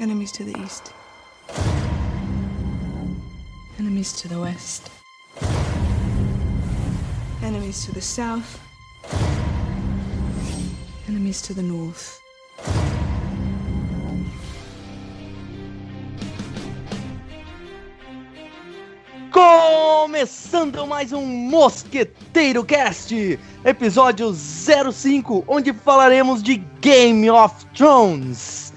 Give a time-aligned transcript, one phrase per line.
[0.00, 0.92] Enemies to the east.
[3.80, 4.92] Enemies to the west.
[7.42, 8.60] Enemies to the south.
[11.08, 12.20] Enemies to the north.
[19.32, 23.12] Começando mais um Mosqueteiro Cast,
[23.64, 28.67] episódio 05, onde falaremos de Game of Thrones.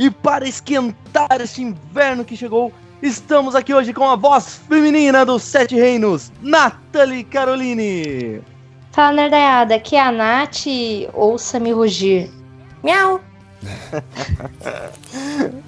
[0.00, 2.72] E para esquentar este inverno que chegou,
[3.02, 8.40] estamos aqui hoje com a voz feminina dos Sete Reinos, Nathalie Caroline.
[8.92, 10.64] Fala, nerdaiada, aqui é a Nath,
[11.12, 12.30] ouça-me rugir.
[12.82, 13.20] Miau!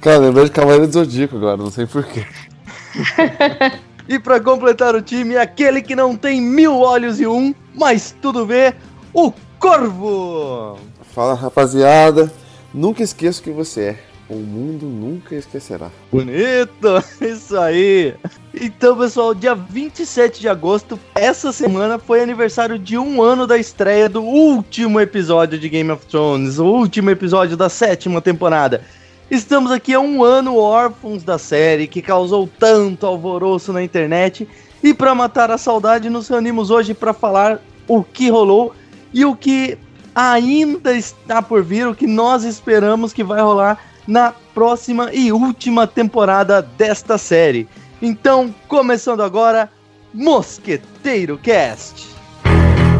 [0.00, 2.26] Cara, lembrei de Cavaleiro do Zodíaco agora, não sei porquê.
[4.08, 8.44] E para completar o time, aquele que não tem mil olhos e um, mas tudo
[8.44, 8.74] vê,
[9.14, 10.76] o Corvo.
[11.14, 12.30] Fala rapaziada,
[12.72, 13.98] nunca esqueça o que você é.
[14.28, 15.90] O mundo nunca esquecerá.
[16.10, 18.14] Bonito, isso aí.
[18.54, 24.08] Então, pessoal, dia 27 de agosto, essa semana foi aniversário de um ano da estreia
[24.08, 28.82] do último episódio de Game of Thrones, o último episódio da sétima temporada.
[29.30, 34.48] Estamos aqui há um ano órfãos da série que causou tanto alvoroço na internet.
[34.82, 38.74] E para matar a saudade, nos reunimos hoje para falar o que rolou
[39.12, 39.78] e o que
[40.14, 45.86] ainda está por vir, o que nós esperamos que vai rolar na próxima e última
[45.86, 47.68] temporada desta série.
[48.00, 49.70] Então, começando agora,
[50.12, 52.08] Mosqueteiro Cast.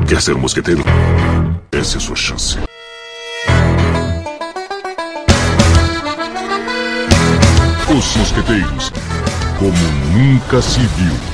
[0.08, 0.82] Quer ser um mosqueteiro?
[1.72, 2.58] Essa é a sua chance.
[7.88, 8.90] Os mosqueteiros,
[9.58, 9.76] como
[10.16, 11.32] nunca se viu.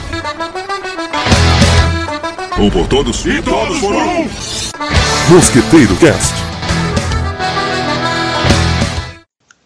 [2.59, 4.29] Um por todos e todos por um.
[5.31, 6.35] Mosqueteiro Cast.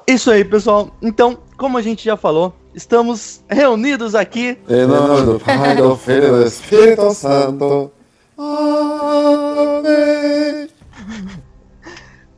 [0.08, 0.90] Isso aí, pessoal.
[1.00, 6.24] Então, como a gente já falou, estamos reunidos aqui Em nome do Pai, do Filho
[6.24, 7.92] e do Espírito Santo.
[8.36, 9.82] Amém.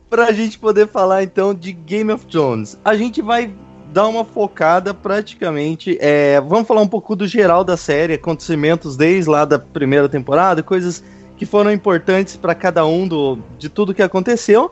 [0.07, 2.77] para a gente poder falar então de Game of Thrones.
[2.85, 3.51] A gente vai
[3.91, 5.97] dar uma focada praticamente.
[5.99, 10.61] é, vamos falar um pouco do geral da série, acontecimentos desde lá da primeira temporada,
[10.61, 11.03] coisas
[11.37, 14.71] que foram importantes para cada um do, de tudo que aconteceu.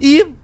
[0.00, 0.34] E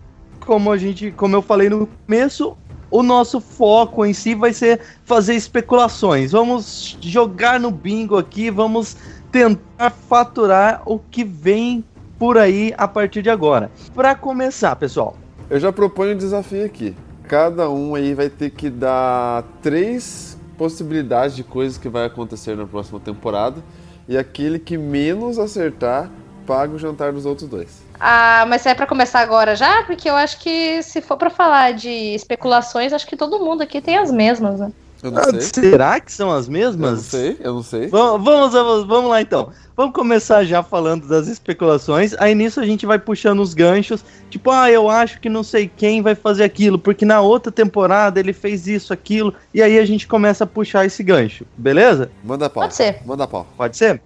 [0.41, 2.57] como a gente, como eu falei no começo,
[2.91, 6.33] o nosso foco em si vai ser fazer especulações.
[6.33, 8.97] Vamos jogar no bingo aqui, vamos
[9.31, 11.85] tentar faturar o que vem
[12.19, 13.71] por aí a partir de agora.
[13.95, 15.17] Para começar, pessoal,
[15.51, 16.95] Eu já proponho um desafio aqui.
[17.29, 22.67] Cada um aí vai ter que dar três possibilidades de coisas que vai acontecer na
[22.67, 23.63] próxima temporada.
[24.09, 26.11] E aquele que menos acertar,
[26.47, 27.83] paga o jantar dos outros dois.
[27.99, 29.85] Ah, mas é pra começar agora já?
[29.85, 33.81] Porque eu acho que se for pra falar de especulações, acho que todo mundo aqui
[33.81, 34.73] tem as mesmas, né?
[35.03, 35.41] Eu não Ah, sei.
[35.41, 36.91] será que são as Eu mesmas?
[36.93, 37.89] não sei, eu não sei.
[37.89, 39.53] Vamos, vamos, vamos, vamos lá então.
[39.77, 42.15] Vamos começar já falando das especulações.
[42.19, 44.05] Aí nisso a gente vai puxando os ganchos.
[44.29, 48.21] Tipo, ah, eu acho que não sei quem vai fazer aquilo, porque na outra temporada
[48.21, 49.35] ele fez isso, aquilo.
[49.55, 52.11] E aí a gente começa a puxar esse gancho, beleza?
[52.23, 52.65] Manda pau.
[52.65, 53.01] Pode ser.
[53.07, 53.47] Manda pau.
[53.57, 54.01] Pode ser?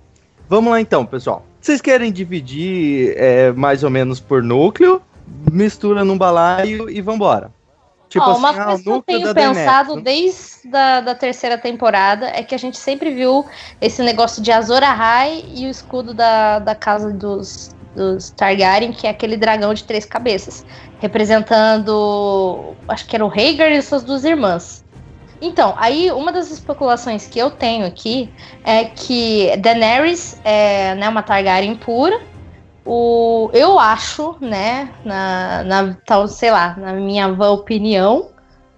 [0.48, 1.44] Vamos lá então, pessoal.
[1.60, 5.02] Vocês querem dividir é, mais ou menos por núcleo?
[5.50, 7.50] Mistura num balaio e vambora.
[8.08, 10.02] Tipo Ó, assim, uma ah, coisa que eu tenho da pensado né?
[10.02, 13.44] desde a da terceira temporada é que a gente sempre viu
[13.80, 19.06] esse negócio de Azor Ahai e o escudo da, da casa dos, dos Targaryen, que
[19.06, 20.64] é aquele dragão de três cabeças,
[21.00, 24.84] representando, acho que era o Rhaegar e suas duas irmãs.
[25.40, 28.30] Então, aí uma das especulações que eu tenho aqui
[28.64, 32.18] é que Daenerys é né, uma Targaryen pura.
[32.86, 38.30] O, eu acho, né, na, na tal, sei lá, na minha vã opinião,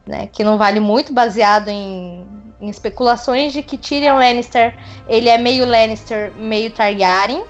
[0.06, 2.26] né, que não vale muito, baseado em,
[2.58, 4.74] em especulações de que Tyrion Lannister,
[5.06, 7.44] ele é meio Lannister, meio Targaryen,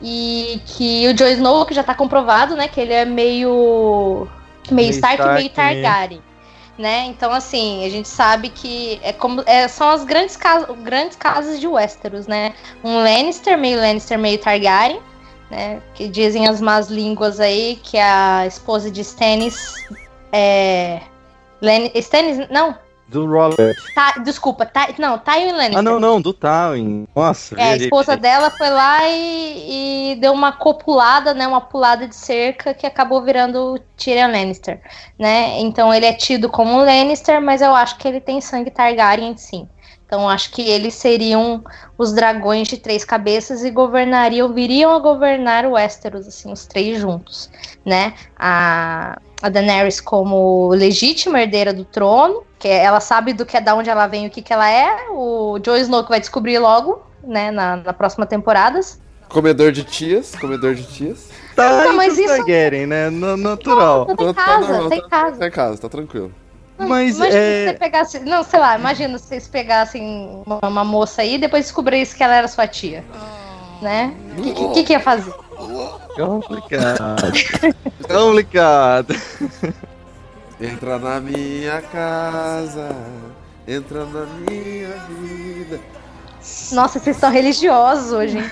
[0.00, 4.28] e que o Jon Snow, que já tá comprovado, né, que ele é meio
[4.70, 5.82] meio, Meio Stark, meio Stark, né?
[5.82, 6.22] Targaryen.
[6.78, 7.06] Né?
[7.06, 11.58] Então, assim, a gente sabe que é como é, são as grandes, cas grandes casas
[11.58, 12.54] de Westeros, né?
[12.84, 15.00] Um Lannister, meio Lannister, meio Targaryen,
[15.50, 15.80] né?
[15.94, 19.74] Que dizem as más línguas aí que a esposa de Stannis
[20.32, 21.00] é.
[21.60, 22.48] Len Stannis.
[22.50, 22.76] Não,
[23.08, 23.74] Do Robert.
[23.94, 25.78] tá, desculpa, tá, não, Tywin Lannister.
[25.78, 27.08] Ah, não, não, do Tywin.
[27.16, 31.46] Nossa, É, a esposa dela foi lá e, e deu uma copulada, né?
[31.48, 34.80] Uma pulada de cerca que acabou virando o Tyrion Lannister,
[35.18, 35.58] né?
[35.60, 39.36] Então ele é tido como um Lannister, mas eu acho que ele tem sangue Targaryen
[39.36, 39.68] sim.
[40.08, 41.62] Então acho que eles seriam
[41.98, 46.98] os dragões de três cabeças e governariam, viriam a governar o Westeros, assim, os três
[46.98, 47.50] juntos,
[47.84, 48.14] né?
[48.34, 53.74] A, a Daenerys como legítima herdeira do trono, que ela sabe do que é da
[53.74, 55.08] onde ela vem e o que, que ela é.
[55.10, 58.80] O Jon Snow que vai descobrir logo, né, na, na próxima temporada.
[59.28, 61.28] Comedor de tias, comedor de tias.
[61.54, 63.10] Tá Não, mas isso- Targaryen, né?
[63.10, 64.06] No- natural.
[64.08, 65.36] Não, tem Tá- tá casa, normal, tem tá- casa.
[65.36, 66.32] Tá em casa, tá tranquilo.
[66.78, 68.18] Mas, imagina é- se você pegasse.
[68.20, 72.22] Não, sei lá, imagina se vocês pegassem uma, uma moça aí e depois descobrissem que
[72.22, 73.04] ela era sua tia.
[73.82, 74.14] Né?
[74.36, 75.32] O que, que, que que ia fazer?
[76.16, 77.32] Complicado.
[78.08, 79.14] Complicado.
[80.60, 82.88] Entra na minha casa,
[83.66, 85.80] entra na minha vida.
[86.72, 88.50] Nossa, vocês estão religiosos hoje, hein?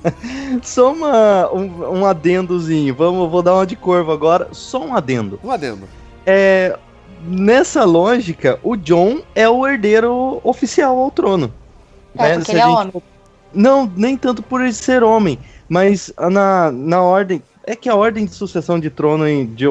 [0.62, 2.94] Só uma, um, um adendozinho.
[2.94, 4.48] Vamos, vou dar uma de corvo agora.
[4.52, 5.38] Só um adendo.
[5.42, 5.88] Um adendo.
[6.24, 6.78] É,
[7.26, 11.52] nessa lógica, o John é o herdeiro oficial ao trono.
[12.16, 12.32] É, né?
[12.34, 13.02] porque Se ele é gente homem.
[13.54, 15.38] Não, nem tanto por ele ser homem,
[15.68, 17.42] mas na, na ordem.
[17.64, 19.66] É que a ordem de sucessão de trono em- de,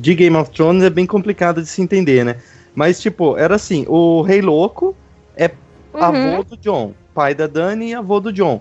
[0.00, 2.36] de Game of Thrones é bem complicada de se entender, né?
[2.74, 4.94] Mas, tipo, era assim: o Rei Louco
[5.36, 5.50] é
[5.94, 6.00] Uhum.
[6.36, 8.60] avô do John, pai da Dani e avô do John.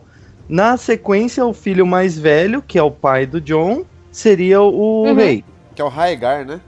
[0.49, 5.13] Na sequência, o filho mais velho, que é o pai do John, seria o Uhum.
[5.13, 5.43] rei.
[5.75, 6.59] Que é o Rhaegar, né?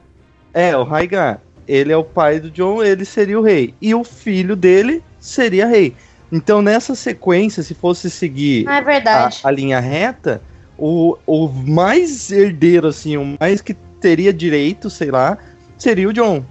[0.54, 1.42] É, o Rhaegar.
[1.68, 3.74] Ele é o pai do John, ele seria o rei.
[3.82, 5.96] E o filho dele seria rei.
[6.32, 10.42] Então, nessa sequência, se fosse seguir Ah, é a, a linha reta,
[10.78, 15.38] o, o mais herdeiro, assim, o mais que teria direito, sei lá,
[15.78, 16.44] seria o John.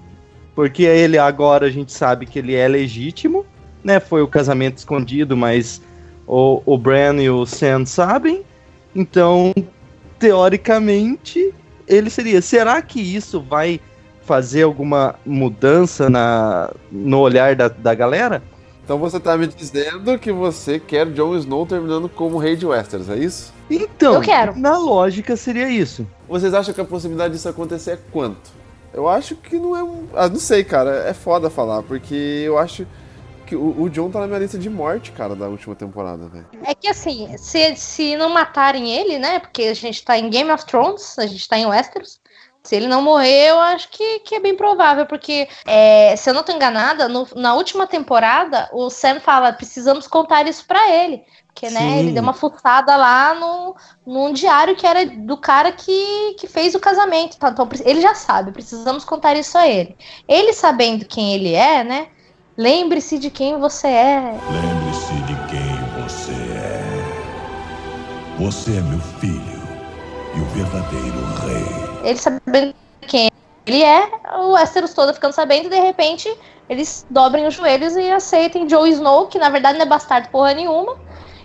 [0.54, 3.44] Porque ele agora a gente sabe que ele é legítimo,
[3.82, 3.98] né?
[3.98, 5.82] Foi o casamento escondido, mas
[6.26, 8.42] o, o Bran e o Sam sabem.
[8.94, 9.52] Então,
[10.18, 11.52] teoricamente,
[11.88, 12.40] ele seria.
[12.40, 13.80] Será que isso vai
[14.24, 18.42] fazer alguma mudança na, no olhar da, da galera?
[18.84, 23.08] Então você tá me dizendo que você quer Jon Snow terminando como rei de Westeros,
[23.08, 23.52] é isso?
[23.70, 24.58] Então, Eu quero.
[24.58, 26.06] na lógica seria isso.
[26.28, 28.50] Vocês acham que a possibilidade disso acontecer é quanto?
[28.92, 29.82] Eu acho que não é.
[29.82, 31.04] um- Ah, não sei, cara.
[31.08, 32.14] É foda falar, porque
[32.44, 32.86] eu acho
[33.46, 36.46] que o, o John tá na minha lista de morte, cara, da última temporada, velho.
[36.64, 39.38] É que assim, se, se não matarem ele, né?
[39.38, 42.20] Porque a gente tá em Game of Thrones, a gente tá em Westeros.
[42.62, 46.34] Se ele não morrer, eu acho que, que é bem provável, porque é, se eu
[46.34, 51.24] não tô enganada, no- na última temporada, o Sam fala: precisamos contar isso pra ele.
[51.48, 51.98] Porque, né, Sim.
[51.98, 53.76] ele deu uma fuçada lá no,
[54.06, 57.36] num diário que era do cara que, que fez o casamento.
[57.36, 57.50] Tá?
[57.50, 59.94] Então, ele já sabe, precisamos contar isso a ele.
[60.26, 62.06] Ele sabendo quem ele é, né?
[62.56, 64.34] Lembre-se de quem você é.
[64.50, 66.82] Lembre-se de quem você é.
[68.38, 69.62] Você é meu filho
[70.34, 71.11] e o verdadeiro.
[72.02, 73.30] Ele sabendo quem
[73.66, 74.08] ele é,
[74.38, 76.32] o Westeros todo ficando sabendo, e de repente
[76.68, 80.54] eles dobrem os joelhos e aceitem Jon Snow, que na verdade não é bastardo porra
[80.54, 80.96] nenhuma.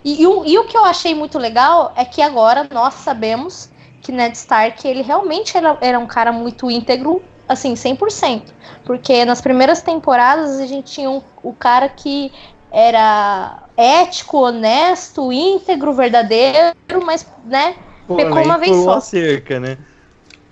[0.04, 3.70] E, e o, e o que eu achei muito legal é que agora nós sabemos
[4.00, 8.54] que Ned Stark, ele realmente era, era um cara muito íntegro, assim, 100%.
[8.84, 12.32] Porque nas primeiras temporadas a gente tinha um, o cara que
[12.70, 16.74] era ético, honesto, íntegro, verdadeiro,
[17.04, 17.74] mas, né,
[18.16, 18.94] Pecou uma vez só.
[18.94, 19.76] a cerca, né?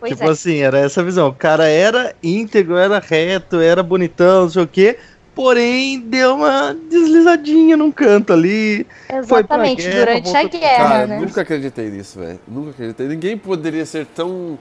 [0.09, 0.33] Pois tipo é.
[0.33, 1.29] assim, era essa visão.
[1.29, 4.99] O cara era íntegro, era reto, era bonitão, não sei o quê.
[5.35, 8.87] Porém, deu uma deslizadinha num canto ali.
[9.07, 11.21] Exatamente, guerra, durante a voltou pra guerra, Cara, né?
[11.21, 12.41] nunca acreditei nisso, velho.
[12.49, 13.07] Nunca acreditei.
[13.07, 14.59] Ninguém poderia ser tão.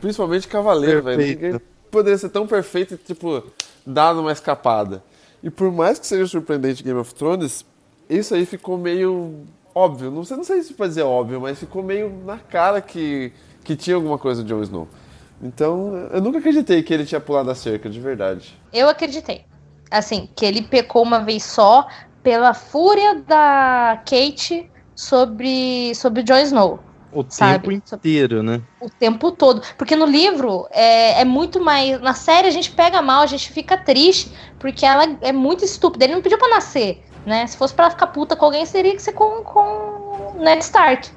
[0.00, 1.18] Principalmente cavaleiro, velho.
[1.18, 1.60] Ninguém
[1.92, 3.42] poderia ser tão perfeito e, tipo,
[3.86, 5.02] dar uma escapada.
[5.42, 7.64] E por mais que seja surpreendente Game of Thrones,
[8.10, 10.10] isso aí ficou meio óbvio.
[10.10, 13.32] Não sei, não sei se pode dizer óbvio, mas ficou meio na cara que,
[13.66, 14.88] que tinha alguma coisa do Jon Snow.
[15.42, 18.56] Então, eu nunca acreditei que ele tinha pulado a cerca, de verdade.
[18.72, 19.44] Eu acreditei.
[19.90, 21.86] Assim, que ele pecou uma vez só
[22.22, 26.80] pela fúria da Kate sobre, sobre Jon Snow.
[27.12, 27.54] O Sabe?
[27.54, 28.62] tempo inteiro, né?
[28.80, 29.62] O tempo todo.
[29.76, 32.00] Porque no livro é, é muito mais.
[32.00, 36.04] Na série a gente pega mal, a gente fica triste, porque ela é muito estúpida.
[36.04, 37.46] Ele não pediu pra nascer, né?
[37.46, 41.08] Se fosse pra ficar puta com alguém, seria que ser com, com Ned Stark.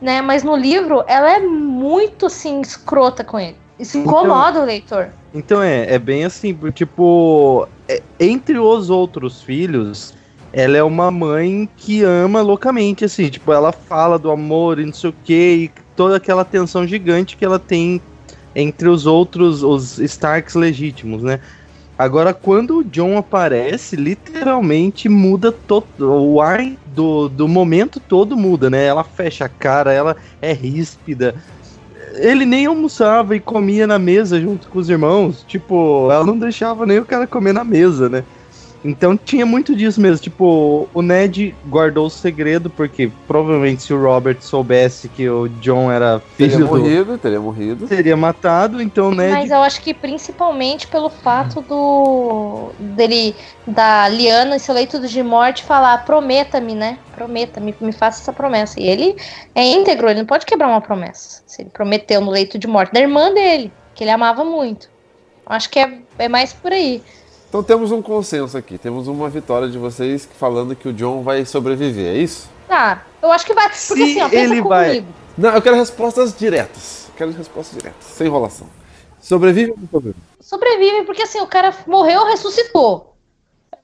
[0.00, 0.20] Né?
[0.20, 3.56] Mas no livro, ela é muito, assim, escrota com ele.
[3.78, 5.08] Isso Então- incomoda o leitor.
[5.34, 10.14] Então é, é bem assim, tipo, é- entre os outros filhos,
[10.52, 14.94] ela é uma mãe que ama loucamente, assim, tipo, ela fala do amor e não
[14.94, 18.00] sei o que, e toda aquela tensão gigante que ela tem
[18.54, 21.40] entre os outros, os Starks legítimos, né?
[21.98, 25.86] Agora, quando o John aparece, literalmente muda todo.
[26.00, 28.84] O ar do, do momento todo muda, né?
[28.84, 31.34] Ela fecha a cara, ela é ríspida.
[32.16, 35.42] Ele nem almoçava e comia na mesa junto com os irmãos.
[35.44, 38.24] Tipo, ela não deixava nem o cara comer na mesa, né?
[38.86, 40.18] Então tinha muito disso mesmo.
[40.18, 45.90] Tipo, o Ned guardou o segredo, porque provavelmente se o Robert soubesse que o John
[45.90, 46.76] era Teria filho do.
[46.76, 47.88] morrido, teria morrido.
[47.88, 49.32] Seria matado, então o Ned.
[49.32, 53.34] Mas eu acho que principalmente pelo fato do dele
[53.66, 56.98] da Liana em seu leito de morte falar prometa-me, né?
[57.14, 58.80] Prometa-me, me faça essa promessa.
[58.80, 59.16] E ele
[59.54, 61.42] é íntegro, ele não pode quebrar uma promessa.
[61.46, 64.88] Se ele prometeu no leito de morte da irmã dele, que ele amava muito.
[65.46, 67.02] Acho que é, é mais por aí.
[67.48, 71.44] Então temos um consenso aqui, temos uma vitória de vocês falando que o John vai
[71.44, 72.48] sobreviver, é isso?
[72.68, 73.64] Tá, eu acho que vai.
[73.64, 75.06] Porque Se assim, ó, pensa ele vai- comigo.
[75.38, 77.06] Não, eu quero respostas diretas.
[77.08, 78.66] Eu quero respostas diretas, sem enrolação.
[79.20, 80.16] Sobrevive ou não sobrevive?
[80.40, 83.14] Sobrevive, porque assim, o cara morreu, ressuscitou.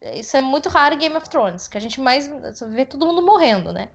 [0.01, 2.29] Isso é muito raro em Game of Thrones, que a gente mais
[2.71, 3.91] vê todo mundo morrendo, né?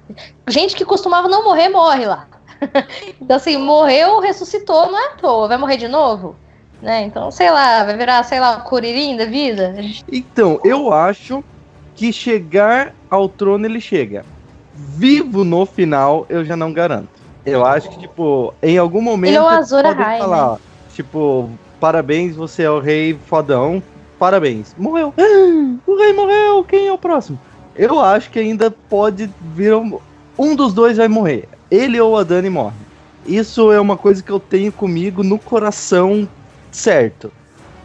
[0.48, 2.26] Gente que costumava não morrer, morre lá.
[3.20, 5.48] então, assim, morreu, ressuscitou, não é à toa.
[5.48, 6.34] Vai morrer de novo?
[6.80, 7.02] Né?
[7.02, 9.74] Então, sei lá, vai virar, sei lá, o Curirim da vida?
[10.10, 11.42] Então, eu acho
[11.94, 14.24] que chegar ao trono ele chega.
[14.74, 17.08] Vivo no final, eu já não garanto.
[17.44, 19.30] Eu acho que, tipo, em algum momento.
[19.30, 20.58] Ele é o Azor Ahai, falar, né?
[20.94, 23.82] Tipo, parabéns, você é o rei fodão.
[24.18, 24.74] Parabéns.
[24.76, 25.12] Morreu.
[25.16, 26.64] Ah, o rei morreu.
[26.64, 27.40] Quem é o próximo?
[27.74, 29.74] Eu acho que ainda pode vir.
[29.74, 29.98] Um,
[30.38, 31.48] um dos dois vai morrer.
[31.70, 32.76] Ele ou a Dani morre.
[33.26, 36.28] Isso é uma coisa que eu tenho comigo no coração
[36.70, 37.32] certo.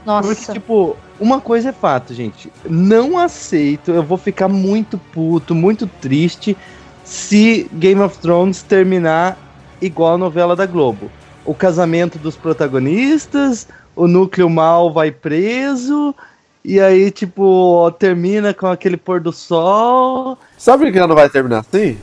[0.05, 0.53] Porque, Nossa.
[0.53, 2.51] tipo, uma coisa é fato, gente.
[2.69, 6.57] Não aceito, eu vou ficar muito puto, muito triste
[7.03, 9.37] se Game of Thrones terminar
[9.81, 11.09] igual a novela da Globo.
[11.45, 16.15] O casamento dos protagonistas, o núcleo mal vai preso,
[16.63, 20.37] e aí, tipo, termina com aquele pôr do sol.
[20.57, 21.97] Sabe por que ela não vai terminar assim?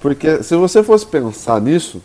[0.00, 2.02] Porque se você fosse pensar nisso,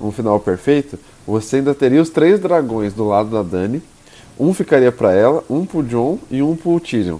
[0.00, 3.82] um final perfeito, você ainda teria os três dragões do lado da Dani.
[4.38, 7.18] Um ficaria pra ela, um pro John e um pro Tyrion.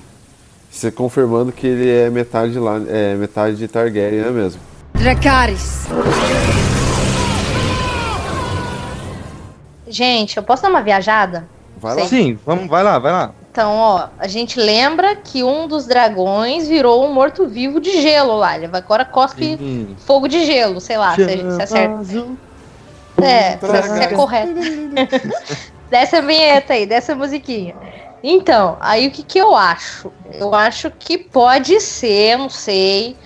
[0.70, 4.60] Você confirmando que ele é metade lá, é metade de Targaryen, é mesmo.
[4.94, 5.86] Dracarys.
[9.88, 11.46] Gente, eu posso dar uma viajada?
[11.76, 12.06] Vai lá.
[12.06, 13.32] Sim, vamos, vai lá, vai lá.
[13.50, 18.56] Então, ó, a gente lembra que um dos dragões virou um morto-vivo de gelo lá.
[18.56, 19.96] Ele agora cospe Sim.
[20.06, 21.86] fogo de gelo, sei lá, se, é.
[21.86, 21.98] Azul.
[21.98, 22.36] É, se, se
[23.26, 24.54] é correto.
[25.90, 27.74] Dessa vinheta aí, dessa musiquinha.
[28.22, 30.12] Então, aí o que, que eu acho?
[30.32, 33.16] Eu acho que pode ser, não sei.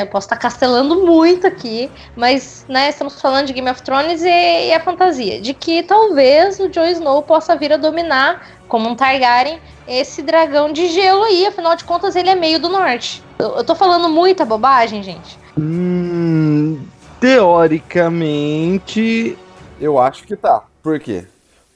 [0.00, 4.68] eu posso estar castelando muito aqui, mas né, estamos falando de Game of Thrones e,
[4.68, 5.40] e a fantasia.
[5.40, 10.72] De que talvez o Jon Snow possa vir a dominar, como um Targaryen, esse dragão
[10.72, 11.46] de gelo aí.
[11.46, 13.22] Afinal de contas, ele é meio do norte.
[13.38, 15.38] Eu, eu tô falando muita bobagem, gente.
[15.58, 16.80] Hum,
[17.20, 19.36] teoricamente.
[19.80, 20.64] Eu acho que tá.
[20.82, 21.24] Por quê?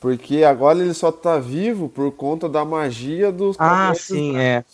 [0.00, 4.42] Porque agora ele só tá vivo por conta da magia dos Ah, caminhantes sim, brancos.
[4.42, 4.64] é.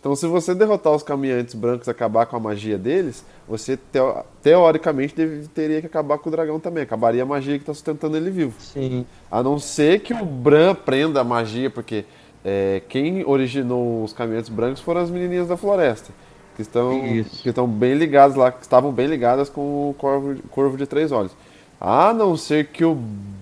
[0.00, 4.24] Então, se você derrotar os caminhantes brancos e acabar com a magia deles, você teo-
[4.42, 6.84] teoricamente deve- teria que acabar com o dragão também.
[6.84, 8.54] Acabaria a magia que tá sustentando ele vivo.
[8.60, 9.04] Sim.
[9.30, 12.04] A não ser que o Bran prenda a magia, porque
[12.44, 16.12] é, quem originou os caminhantes brancos foram as menininhas da floresta.
[16.58, 17.40] Que estão, Isso.
[17.40, 21.12] que estão bem ligadas lá, que estavam bem ligadas com o corvo, corvo de três
[21.12, 21.30] olhos.
[21.80, 22.96] A não ser que o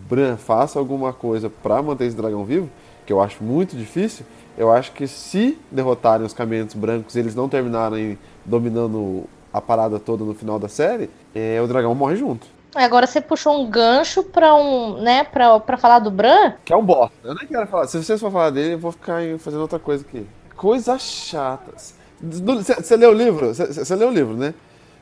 [0.07, 2.69] Bran faça alguma coisa para manter esse dragão vivo,
[3.07, 4.27] que eu acho muito difícil,
[4.59, 9.99] eu acho que se derrotarem os caminhantes brancos e eles não terminarem dominando a parada
[9.99, 12.47] toda no final da série, é, o dragão morre junto.
[12.75, 16.53] Agora você puxou um gancho pra um, né, pra, pra falar do Bran.
[16.67, 17.17] Que é um bosta.
[17.25, 17.87] Eu nem quero falar.
[17.87, 20.27] Se vocês for falar dele, eu vou ficar fazendo outra coisa aqui.
[20.55, 21.96] Coisas chatas.
[22.21, 23.55] Você leu o livro?
[23.55, 24.55] Você leu o livro, né?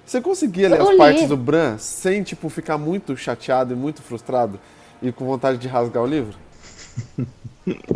[0.04, 0.96] Você conseguia ler Eu as li.
[0.98, 4.60] partes do Bran sem, tipo, ficar muito chateado e muito frustrado
[5.00, 6.36] e com vontade de rasgar o livro?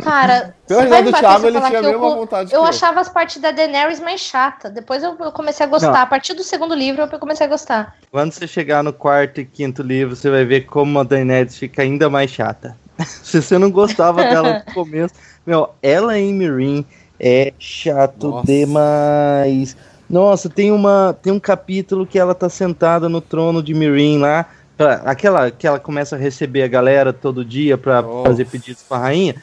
[0.01, 2.65] Cara, risada vai do Thiago, ele tinha a que eu vontade que Eu eu.
[2.65, 4.69] achava as partes da Daenerys mais chata.
[4.69, 5.91] Depois eu eu comecei a gostar.
[5.91, 5.99] Não.
[6.01, 7.95] A partir do segundo livro eu comecei a gostar.
[8.11, 11.83] Quando você chegar no quarto e quinto livro, você vai ver como a Daenerys fica
[11.83, 12.75] ainda mais chata.
[13.05, 15.13] Se você não gostava dela no começo,
[15.45, 16.85] meu, ela em Mirin
[17.19, 18.47] é chato Nossa.
[18.47, 19.75] demais.
[20.09, 24.45] Nossa, tem uma tem um capítulo que ela tá sentada no trono de Mirin lá,
[24.75, 28.29] pra- aquela que ela começa a receber a galera todo dia pra Nossa.
[28.29, 29.35] fazer pedidos pra rainha.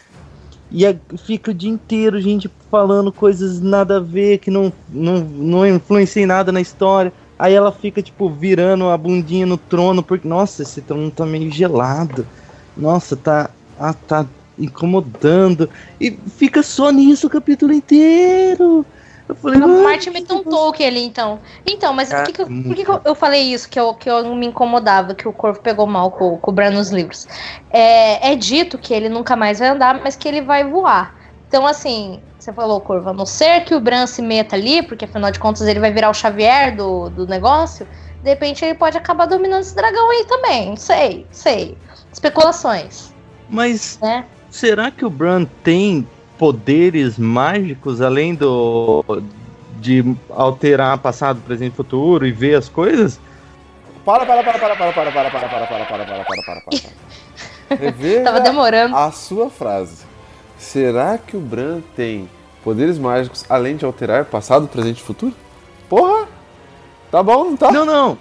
[0.71, 5.21] E a- fica o dia inteiro gente falando coisas nada a ver, que não, não,
[5.21, 7.13] não influencia em nada na história.
[7.39, 11.51] Aí ela fica, tipo, virando a bundinha no trono, porque, nossa, esse trono tá meio
[11.53, 12.27] gelado.
[12.77, 14.27] Nossa, tá, ah, tá
[14.59, 15.71] incomodando.
[16.01, 18.87] E fica só nisso o capítulo inteiro.
[19.29, 21.41] Eu falei, O "Ai, Martin meteu um Tolkien ali, então.
[21.67, 23.69] Então, mas por que, que eu, por que que eu- falei isso?
[23.69, 26.55] Que eu, que eu não me incomodava, que o corvo pegou mal com, com o
[26.55, 27.27] Bran nos livros.
[27.71, 31.17] É, é dito que ele nunca mais vai andar, mas que ele vai voar.
[31.49, 35.05] Então, assim, você falou, Curva, a não ser que o Bran se meta ali, porque
[35.05, 37.87] afinal de contas ele vai virar o Xavier do, do negócio,
[38.23, 40.69] de repente ele pode acabar dominando esse dragão aí também.
[40.71, 41.77] Não sei, sei.
[42.13, 43.15] Especulações,
[43.49, 44.25] Mas né?
[44.51, 46.07] Será que o Bran tem
[46.39, 49.05] poderes mágicos além do
[49.81, 53.21] de alterar passado, presente e futuro e ver as coisas?
[54.05, 57.77] Para, para, para, para, para, para, para, para, para, para, para, para, para, para, para.
[57.77, 58.97] Reveja Tava demorando.
[58.97, 60.05] a sua frase.
[60.59, 62.29] Será que o Bran tem
[62.63, 65.35] poderes mágicos além de alterar passado, presente e futuro?
[65.89, 66.27] Porra!
[67.11, 67.71] Tá bom, não tá?
[67.71, 68.19] Não, não.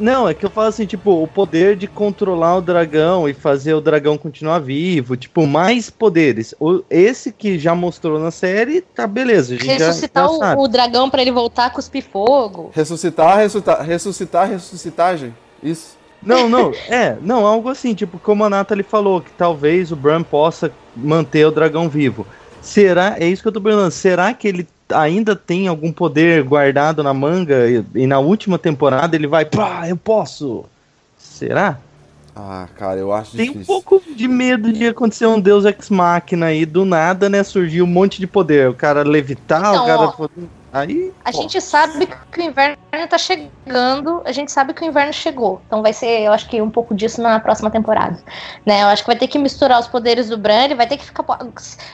[0.00, 3.74] Não, é que eu falo assim, tipo, o poder de controlar o dragão e fazer
[3.74, 6.54] o dragão continuar vivo, tipo, mais poderes.
[6.58, 10.62] O, esse que já mostrou na série, tá beleza, a gente já, Ressuscitar já o,
[10.62, 12.70] o dragão pra ele voltar a cuspir fogo.
[12.74, 15.34] Ressuscitar, ressuscitar, ressuscitar, ressuscitagem.
[15.62, 15.96] Isso.
[16.22, 20.22] Não, não, é, não, algo assim, tipo, como a Nathalie falou, que talvez o Bran
[20.22, 22.26] possa manter o dragão vivo.
[22.60, 27.02] Será, é isso que eu tô perguntando, será que ele ainda tem algum poder guardado
[27.02, 30.64] na manga e, e na última temporada ele vai, pá, eu posso?
[31.18, 31.78] Será?
[32.34, 33.66] Ah, cara, eu acho Tem um difícil.
[33.66, 37.86] pouco de medo de acontecer um Deus Ex Machina aí, do nada, né, surgir um
[37.86, 40.02] monte de poder, o cara levitar, Então, o cara...
[40.18, 40.28] ó,
[40.76, 42.76] Aí, A pô, gente sabe que o inverno
[43.08, 45.62] tá chegando, a gente sabe que o inverno chegou.
[45.66, 48.22] Então vai ser, eu acho que um pouco disso na próxima temporada.
[48.64, 48.82] Né?
[48.82, 51.04] Eu acho que vai ter que misturar os poderes do Bran, ele vai ter que
[51.04, 51.24] ficar.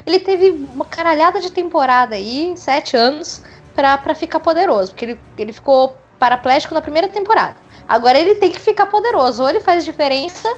[0.05, 4.91] Ele teve uma caralhada de temporada aí, sete anos, pra, pra ficar poderoso.
[4.91, 7.57] Porque ele, ele ficou paraplégico na primeira temporada.
[7.89, 9.45] Agora ele tem que ficar poderoso.
[9.45, 10.53] Ou ele faz diferença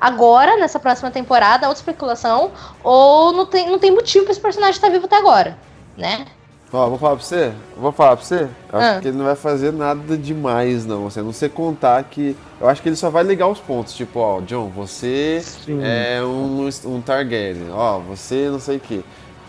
[0.00, 2.52] agora, nessa próxima temporada, outra especulação,
[2.82, 5.58] ou não tem, não tem motivo pra esse personagem estar vivo até agora.
[5.96, 6.26] Né?
[6.72, 7.52] Ó, vou falar pra você?
[7.76, 8.48] Vou falar pra você?
[8.72, 9.00] Eu acho Ah.
[9.00, 11.06] que ele não vai fazer nada demais, não.
[11.06, 12.36] Assim, a não ser contar que.
[12.60, 13.94] Eu acho que ele só vai ligar os pontos.
[13.94, 15.78] Tipo, ó, John, você Sim.
[15.82, 17.70] é um, um Targaryen.
[17.70, 19.00] Ó, você não sei o quê.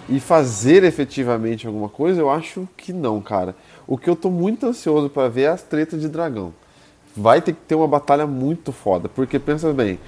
[0.08, 3.56] E fazer efetivamente alguma coisa, eu acho que não, cara.
[3.88, 6.54] O que eu tô muito ansioso pra ver é as tretas de dragão.
[7.16, 9.10] Vai ter que ter uma batalha muito foda.
[9.10, 10.00] Porque pensa bem,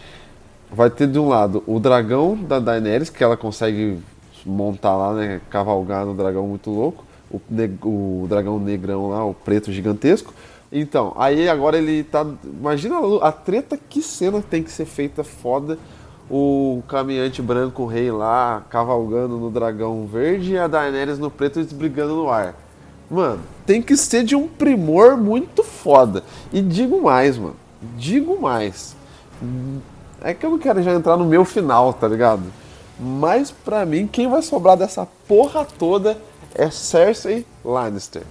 [0.72, 3.98] vai ter de um lado o dragão da Daenerys, que ela consegue
[4.46, 5.42] montar lá, né?
[5.50, 7.06] Cavalgar no dragão muito louco.
[7.32, 7.40] O,
[7.84, 10.34] o dragão negrão lá, o preto gigantesco.
[10.72, 12.26] Então, aí agora ele tá.
[12.44, 15.78] Imagina a a treta, que cena tem que ser feita foda.
[16.30, 21.60] O caminhante branco, o rei lá, cavalgando no dragão verde e a Daenerys no preto
[21.60, 22.54] eles brigando no ar.
[23.10, 26.24] Mano, tem que ser de um primor muito foda.
[26.54, 27.56] E digo mais, mano.
[27.98, 28.96] Digo mais.
[30.22, 32.44] É que eu não quero já entrar no meu final, tá ligado?
[33.00, 36.18] Mas pra mim, quem vai sobrar dessa porra toda
[36.54, 38.24] é Cersei Lannister.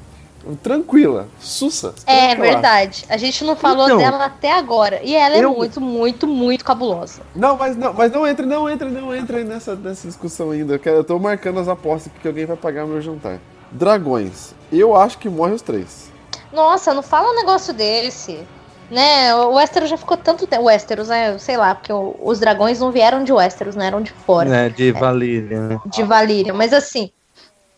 [0.63, 1.95] Tranquila, sussa.
[2.07, 3.05] É verdade.
[3.09, 5.01] A gente não falou Então, dela até agora.
[5.03, 7.23] E ela é eu- muito, muito, muito cabulosa.
[7.35, 10.75] Não, mas não, mas não entre, não entre, não entre nessa, nessa discussão ainda.
[10.75, 13.39] Eu, quero, eu tô marcando as apostas aqui que alguém vai pagar meu jantar.
[13.71, 14.55] Dragões.
[14.73, 16.11] Eu acho que morre os três.
[16.53, 18.41] Nossa, não fala um negócio desse.
[18.91, 19.35] Né?
[19.35, 20.65] O Westeros já ficou tanto tempo.
[20.65, 21.37] Westeros, né?
[21.39, 23.87] Sei lá, porque o- os dragões não vieram de Westeros, né?
[23.89, 24.49] Eram de fora.
[24.49, 25.81] né, de Valíria, né?
[25.87, 26.55] De Valíria.
[26.55, 27.11] Mas assim,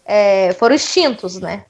[0.05, 1.65] é, foram extintos, né?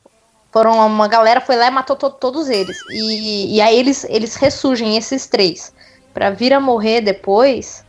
[0.53, 2.77] Foram uma galera foi lá e matou to- todos eles.
[2.91, 5.73] E, e aí eles, eles ressurgem, esses três.
[6.13, 7.85] Pra vir a morrer depois.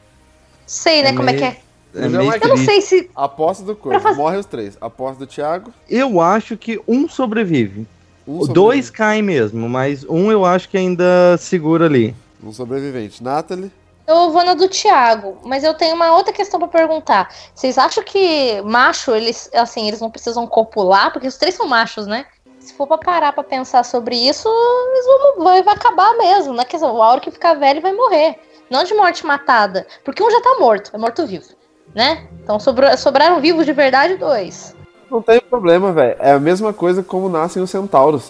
[0.66, 1.10] Sei, né?
[1.10, 1.62] É como é meio- que é.
[1.94, 2.50] É Eu marquei.
[2.50, 3.10] Eu não sei se.
[3.14, 4.78] Aposta do Corvo, fazer- morre os três.
[4.80, 5.74] Aposta do Thiago.
[5.90, 7.86] Eu acho que um sobrevive.
[8.28, 12.16] Um Dois caem mesmo, mas um eu acho que ainda segura ali.
[12.44, 13.24] Um sobrevivente.
[13.24, 13.72] Natalie.
[14.08, 17.34] Eu vou na do Thiago, mas eu tenho uma outra questão pra perguntar.
[17.54, 21.12] Vocês acham que macho, eles, assim, eles não precisam copular?
[21.14, 22.26] Porque os três são machos, né?
[22.60, 26.66] Se for pra parar pra pensar sobre isso, eles vão, vai, vai acabar mesmo, né?
[26.66, 28.38] Quer dizer, a hora que ficar velho vai morrer.
[28.70, 29.88] Não de morte matada.
[30.04, 31.50] Porque um já tá morto, é morto-vivo,
[31.96, 32.28] né?
[32.44, 34.76] Então sobrou- sobraram vivos de verdade dois.
[35.12, 36.16] Não tem problema, velho.
[36.20, 38.30] É a mesma coisa como nascem os centauros.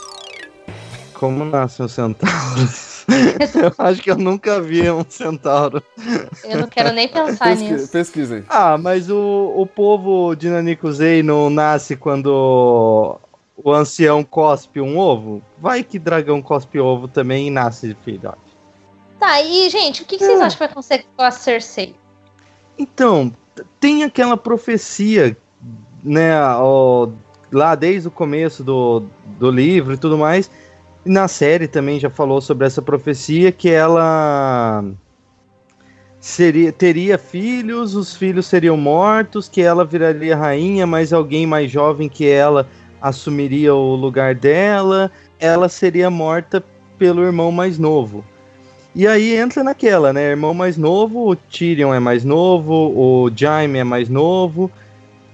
[1.14, 3.06] Como nascem os centauros?
[3.56, 5.84] eu acho que eu nunca vi um centauro.
[6.44, 7.92] Eu não quero nem pensar Pesqui- nisso.
[7.92, 8.44] pesquisem.
[8.50, 13.20] Ah, mas o, o povo de Nanikuzei não nasce quando
[13.64, 15.40] o ancião cospe um ovo?
[15.60, 18.38] Vai que dragão cospe ovo também e nasce filhote.
[19.20, 20.44] Tá, e gente, o que, que vocês É.
[20.44, 21.96] acham que vai acontecer com a Cersei?
[22.80, 23.32] Então,
[23.80, 25.38] tem aquela profecia,
[26.04, 27.10] né, ó,
[27.52, 29.04] lá desde o começo do,
[29.40, 30.50] do livro e tudo mais,
[31.06, 34.84] e na série também já falou sobre essa profecia, que ela
[36.20, 42.08] seria, teria filhos, os filhos seriam mortos, que ela viraria rainha, mas alguém mais jovem
[42.08, 42.68] que ela
[43.02, 46.64] assumiria o lugar dela, ela seria morta
[47.00, 48.24] pelo irmão mais novo.
[48.94, 50.30] E aí entra naquela, né?
[50.30, 54.70] Irmão mais novo, o Tyrion é mais novo, o Jaime é mais novo.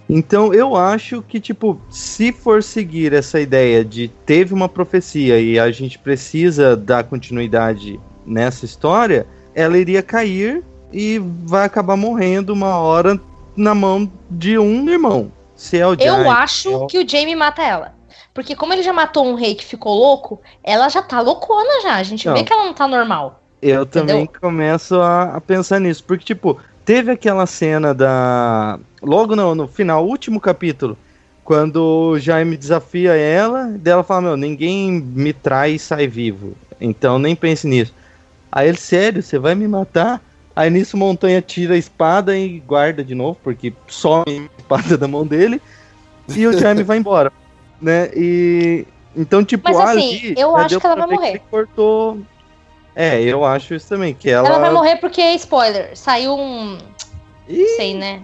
[0.09, 5.59] Então eu acho que, tipo, se for seguir essa ideia de teve uma profecia e
[5.59, 12.77] a gente precisa dar continuidade nessa história, ela iria cair e vai acabar morrendo uma
[12.77, 13.19] hora
[13.55, 15.31] na mão de um irmão.
[15.55, 17.93] Se é o Eu Jaime, acho é o- que o Jamie mata ela.
[18.33, 21.95] Porque como ele já matou um rei que ficou louco, ela já tá loucona já.
[21.95, 22.35] A gente Não.
[22.35, 23.41] vê que ela não tá normal.
[23.59, 24.39] Eu também Entendeu?
[24.39, 26.03] começo a, a pensar nisso.
[26.03, 28.79] Porque, tipo, teve aquela cena da.
[29.03, 30.97] Logo no, no final, último capítulo,
[31.43, 31.75] quando
[32.11, 36.55] o Jaime desafia ela, dela fala: Meu, ninguém me trai e sai vivo.
[36.79, 37.93] Então nem pense nisso.
[38.49, 40.21] Aí ele, sério, você vai me matar?
[40.55, 45.07] Aí nisso Montanha tira a espada e guarda de novo, porque some a espada da
[45.09, 45.61] mão dele.
[46.33, 47.31] E o Jaime vai embora.
[47.79, 48.09] Né?
[48.15, 48.87] E.
[49.15, 50.35] Então, tipo, Mas, assim, ali.
[50.35, 51.41] eu acho que ela vai morrer.
[51.51, 52.17] cortou.
[52.99, 54.15] É, eu acho isso também.
[54.15, 56.79] Que ela, Ela vai morrer porque, spoiler, saiu um.
[57.47, 58.23] Ih, sei, né?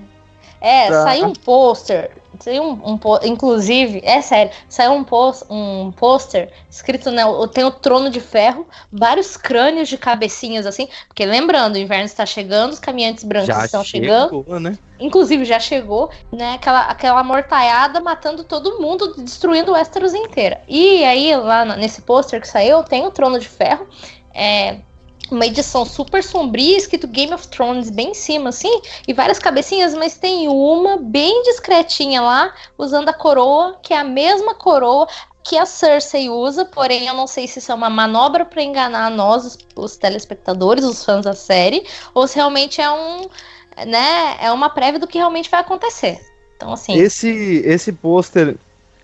[0.59, 1.03] É, Tá.
[1.03, 2.11] saiu um pôster.
[2.39, 7.21] Saiu um, um Inclusive, é sério, saiu um, pos- um pôster escrito, né?
[7.53, 10.87] Tem o trono de ferro, vários crânios de cabecinhas assim.
[11.07, 14.29] Porque lembrando, o inverno está chegando, os caminhantes brancos já estão chegando.
[14.43, 14.75] chegou, né?
[14.99, 16.53] Inclusive, já chegou, né?
[16.55, 20.61] Aquela, aquela mortaiada matando todo mundo, destruindo o Westeros inteira.
[20.67, 23.85] E aí, lá nesse pôster que saiu, tem o Trono de Ferro.
[24.33, 24.79] É
[25.31, 29.93] uma edição super sombria, escrito Game of Thrones bem em cima, assim, e várias cabecinhas,
[29.93, 35.07] mas tem uma bem discretinha lá, usando a coroa, que é a mesma coroa
[35.43, 39.11] que a Cersei usa, porém eu não sei se isso é uma manobra para enganar
[39.11, 43.27] nós, os, os telespectadores, os fãs da série, ou se realmente é um,
[43.85, 46.21] né, é uma prévia do que realmente vai acontecer.
[46.55, 48.55] Então, assim, Esse, esse pôster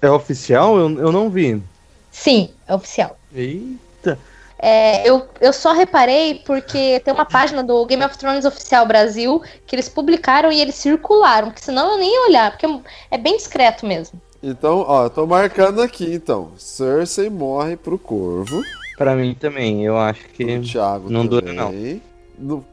[0.02, 0.78] é oficial?
[0.78, 1.62] Eu, eu não vi.
[2.10, 3.18] sim, é oficial.
[3.36, 4.18] Eita.
[4.62, 9.42] É, eu, eu só reparei porque tem uma página do Game of Thrones Oficial Brasil
[9.66, 12.68] que eles publicaram e eles circularam, que senão eu nem ia olhar, porque
[13.10, 14.22] é bem discreto mesmo.
[14.44, 16.52] Então, ó, eu tô marcando aqui, então.
[16.58, 18.62] Cersei morre pro Corvo.
[18.98, 20.44] Pra mim também, eu acho que.
[20.44, 22.02] O Thiago não dura, também.
[22.38, 22.66] No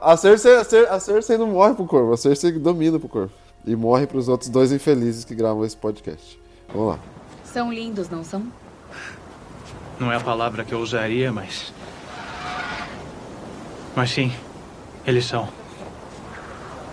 [0.00, 3.32] a, Cersei, a, Cer- a Cersei não morre pro Corvo, a Cersei domina pro Corvo.
[3.64, 6.40] E morre pros outros dois infelizes que gravam esse podcast.
[6.72, 6.98] Vamos lá.
[7.44, 8.42] São lindos, não são?
[10.02, 11.72] Não é a palavra que eu usaria, mas.
[13.94, 14.32] Mas sim,
[15.06, 15.48] eles são.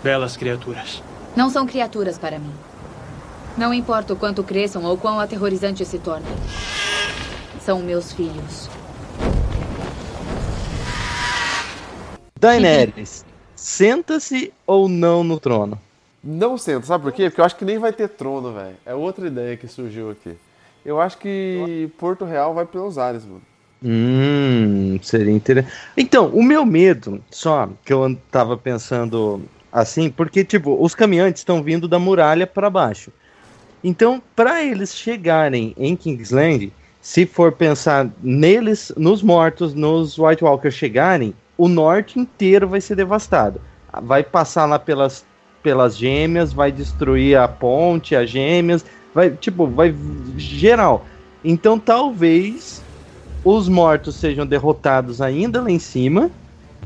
[0.00, 1.02] Belas criaturas.
[1.34, 2.52] Não são criaturas para mim.
[3.58, 6.32] Não importa o quanto cresçam ou quão aterrorizantes se tornem.
[7.60, 8.70] São meus filhos.
[12.38, 13.24] Daenerys,
[13.56, 15.76] senta-se ou não no trono?
[16.22, 17.28] Não senta, sabe por quê?
[17.28, 18.76] Porque eu acho que nem vai ter trono, velho.
[18.86, 20.36] É outra ideia que surgiu aqui.
[20.84, 23.42] Eu acho que Porto Real vai pelos ares, mano.
[23.82, 25.74] Hum, seria interessante.
[25.96, 31.62] Então, o meu medo, só que eu tava pensando assim, porque, tipo, os caminhantes estão
[31.62, 33.10] vindo da muralha para baixo.
[33.82, 40.74] Então, para eles chegarem em Kingsland, se for pensar neles, nos mortos, nos White Walkers
[40.74, 43.60] chegarem, o norte inteiro vai ser devastado.
[44.02, 45.24] Vai passar lá pelas,
[45.62, 49.94] pelas gêmeas, vai destruir a ponte, as gêmeas, vai, tipo, vai
[50.36, 51.04] geral.
[51.44, 52.82] Então, talvez
[53.44, 56.30] os mortos sejam derrotados ainda lá em cima,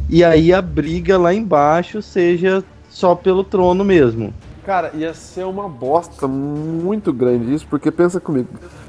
[0.08, 4.32] e aí a briga lá embaixo seja só pelo trono mesmo.
[4.64, 8.48] Cara, ia ser uma bosta muito grande isso, porque pensa comigo.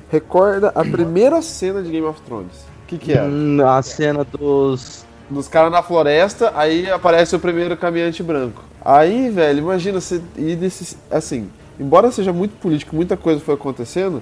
[0.10, 2.66] Recorda a primeira cena de Game of Thrones.
[2.84, 3.26] O que, que era?
[3.26, 5.04] Hum, a cena dos.
[5.28, 8.64] Dos caras na floresta, aí aparece o primeiro caminhante branco.
[8.84, 10.96] Aí, velho, imagina você ir desse.
[11.10, 14.22] Assim, embora seja muito político, muita coisa foi acontecendo,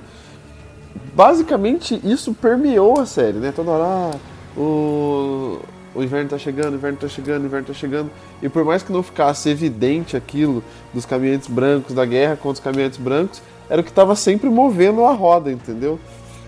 [1.16, 3.52] basicamente isso permeou a série, né?
[3.56, 5.60] Toda hora, ah, o,
[5.96, 8.10] o inverno tá chegando, o inverno tá chegando, o inverno tá chegando.
[8.42, 10.64] E por mais que não ficasse evidente aquilo
[10.94, 15.04] dos caminhantes brancos, da guerra contra os caminhantes brancos, era o que tava sempre movendo
[15.06, 16.00] a roda, entendeu?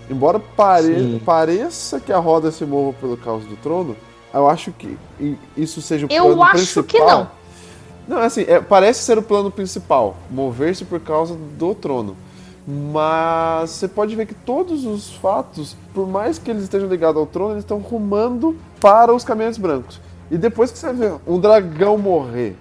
[0.08, 1.20] Embora pare...
[1.24, 3.96] Pareça que a roda se mova pelo caos do trono,
[4.32, 6.84] eu acho que i- isso seja o Eu plano acho principal.
[6.84, 7.28] que não.
[8.06, 12.16] Não, assim, é, parece ser o plano principal, mover-se por causa do trono.
[12.66, 17.26] Mas você pode ver que todos os fatos, por mais que eles estejam ligados ao
[17.26, 20.00] trono, eles estão rumando para os caminhantes brancos.
[20.30, 22.56] E depois que você vê um dragão morrer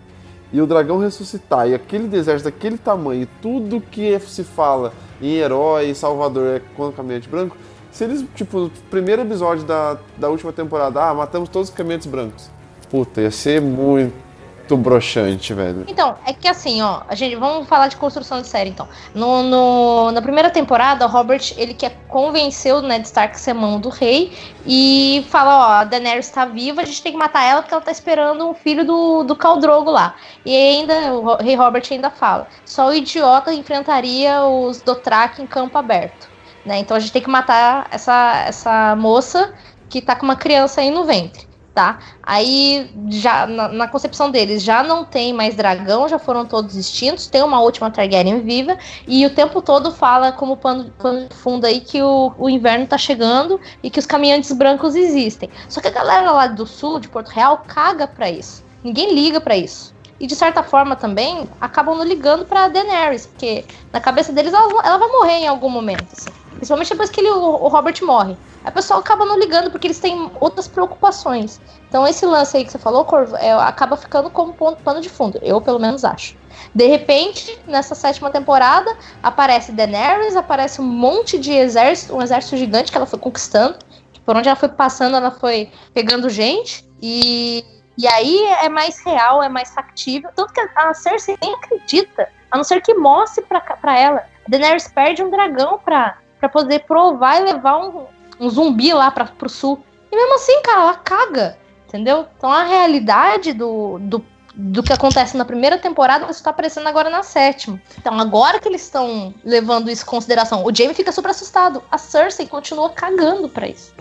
[0.53, 5.33] e o dragão ressuscitar, e aquele deserto daquele tamanho, e tudo que se fala em
[5.33, 7.57] herói e salvador é contra o caminhante branco,
[7.91, 12.07] se eles, tipo, no primeiro episódio da, da última temporada, ah, matamos todos os caminhantes
[12.07, 12.49] brancos.
[12.89, 14.24] Puta, ia ser muito
[14.67, 15.83] muito broxante, velho.
[15.87, 18.89] Então, é que assim, ó, a gente vamos falar de construção de série, então.
[19.13, 23.79] No, no- na primeira temporada, Robert ele quer convencer o Ned Stark a ser mão
[23.79, 27.61] do rei e fala, ó, a Daenerys tá viva, a gente tem que matar ela
[27.61, 30.15] porque ela tá esperando um filho do, do Khal Drogo lá.
[30.43, 35.77] E ainda o rei Robert ainda fala, só o idiota enfrentaria os Dothraki em campo
[35.77, 36.31] aberto,
[36.65, 36.79] né?
[36.79, 39.53] Então a gente tem que matar essa essa moça
[39.87, 41.47] que tá com uma criança aí no ventre.
[41.75, 41.99] Tá?
[42.23, 47.27] Aí, já na, na concepção deles, já não tem mais dragão, já foram todos extintos,
[47.27, 51.65] tem uma última Targaryen viva, e o tempo todo fala como pano, pano de fundo
[51.65, 55.49] aí que o, o inverno tá chegando e que os caminhantes brancos existem.
[55.67, 58.63] Só que a galera lá do sul, de Porto Real, caga pra isso.
[58.81, 59.93] Ninguém liga pra isso.
[60.17, 64.97] E de certa forma também acabam ligando pra Daenerys, porque na cabeça deles ela, ela
[64.97, 66.07] vai morrer em algum momento.
[66.13, 66.44] assim.
[66.55, 68.37] Principalmente depois que ele, o, Robert morre.
[68.63, 71.61] A pessoa acaba não ligando porque eles têm outras preocupações.
[71.87, 75.09] Então esse lance aí que você falou, Corvo, é, acaba ficando como ponto- pano de
[75.09, 75.39] fundo.
[75.41, 76.35] Eu, pelo menos, acho.
[76.73, 82.91] De repente, nessa sétima temporada, aparece Daenerys, aparece um monte de exército, um exército gigante
[82.91, 83.77] que ela foi conquistando.
[84.25, 86.89] Por onde ela foi passando, ela foi pegando gente.
[87.01, 87.63] E,
[87.97, 90.29] e aí é mais real, é mais factível.
[90.35, 94.23] Tanto que a Cersei nem acredita, a não ser que mostre pra, ela.
[94.47, 96.17] Daenerys perde um dragão pra,
[96.49, 98.05] pra poder provar e levar um,
[98.39, 99.83] um zumbi lá pra, pro sul.
[100.11, 101.57] E mesmo assim, cara, ela caga.
[101.87, 102.25] Entendeu?
[102.37, 107.23] Então a realidade do, do, do que acontece na primeira temporada está aparecendo agora na
[107.23, 107.79] sétima.
[107.97, 111.81] Então agora que eles estão levando isso em consideração, o Jaime fica super assustado.
[111.91, 113.93] A Cersei continua cagando pra isso.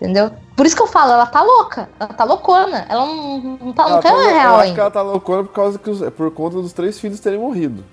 [0.00, 0.30] Entendeu?
[0.56, 1.88] Por isso que eu falo, ela tá louca.
[1.98, 2.86] Ela tá loucona.
[2.88, 4.80] Ela não, não tá, não Ela tá tá- eu real acho que ainda.
[4.82, 7.84] ela tá loucona por causa que os- é por conta dos três filhos terem morrido.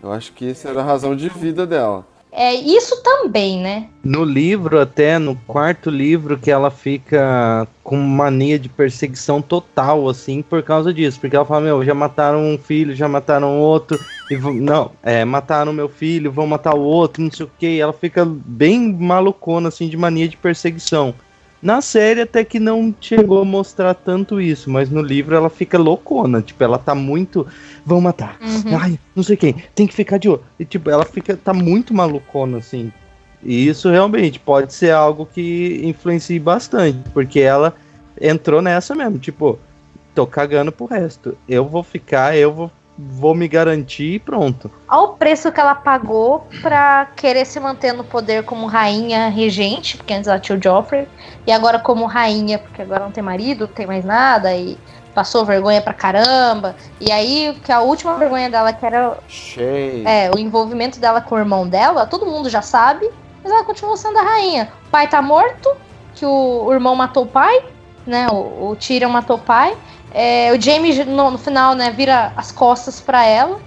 [0.00, 2.06] Eu acho que essa era a razão de vida dela.
[2.30, 3.88] É isso também, né?
[4.04, 10.42] No livro, até no quarto livro, que ela fica com mania de perseguição total, assim,
[10.42, 11.18] por causa disso.
[11.20, 13.98] Porque ela fala, meu, já mataram um filho, já mataram outro.
[14.30, 17.80] E não, é, mataram meu filho, vão matar o outro, não sei o que.
[17.80, 21.14] Ela fica bem malucona, assim, de mania de perseguição.
[21.60, 25.76] Na série até que não chegou a mostrar tanto isso, mas no livro ela fica
[25.76, 27.46] loucona, tipo, ela tá muito.
[27.84, 28.38] Vão matar.
[28.40, 28.76] Uhum.
[28.78, 30.42] Ai, não sei quem, tem que ficar de olho.
[30.58, 31.36] E tipo, ela fica.
[31.36, 32.92] tá muito malucona, assim.
[33.42, 37.74] E isso realmente pode ser algo que influencie bastante, porque ela
[38.20, 39.58] entrou nessa mesmo, tipo,
[40.14, 41.36] tô cagando pro resto.
[41.48, 44.70] Eu vou ficar, eu vou, vou me garantir e pronto.
[44.88, 49.96] Olha o preço que ela pagou pra querer se manter no poder como rainha regente,
[49.96, 51.06] porque antes ela tinha o Joffrey,
[51.46, 54.76] e agora como rainha, porque agora não tem marido, não tem mais nada, e
[55.14, 56.74] passou vergonha pra caramba.
[57.00, 60.06] E aí, que a última vergonha dela, que era Cheio.
[60.06, 63.08] é, o envolvimento dela com o irmão dela, todo mundo já sabe,
[63.42, 64.72] mas ela continua sendo a rainha.
[64.86, 65.70] O pai tá morto,
[66.14, 67.62] que o, o irmão matou o pai,
[68.06, 68.26] né?
[68.30, 69.76] O, o Tyrion matou o pai.
[70.12, 73.58] É, o Jaime, no, no final, né, vira as costas pra ela,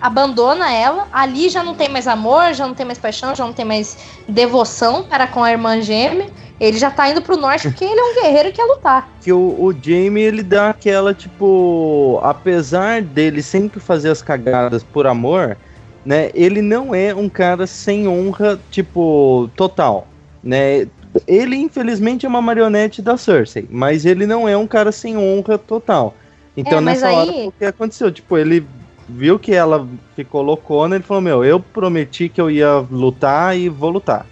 [0.00, 1.06] abandona ela.
[1.12, 3.96] Ali já não tem mais amor, já não tem mais paixão, já não tem mais
[4.28, 6.28] devoção para com a irmã gêmea.
[6.58, 9.08] Ele já tá indo pro norte porque ele é um guerreiro que quer lutar.
[9.20, 15.06] Que o, o Jamie, ele dá aquela, tipo, apesar dele sempre fazer as cagadas por
[15.06, 15.56] amor,
[16.04, 20.06] né, ele não é um cara sem honra, tipo, total,
[20.42, 20.86] né?
[21.26, 25.56] Ele, infelizmente, é uma marionete da Cersei, mas ele não é um cara sem honra
[25.58, 26.14] total.
[26.56, 28.10] Então, É, nessa hora, aí- o que aconteceu?
[28.12, 28.66] Tipo, ele
[29.08, 33.68] viu que ela ficou loucona, ele falou, meu, eu prometi que eu ia lutar e
[33.68, 34.26] vou lutar.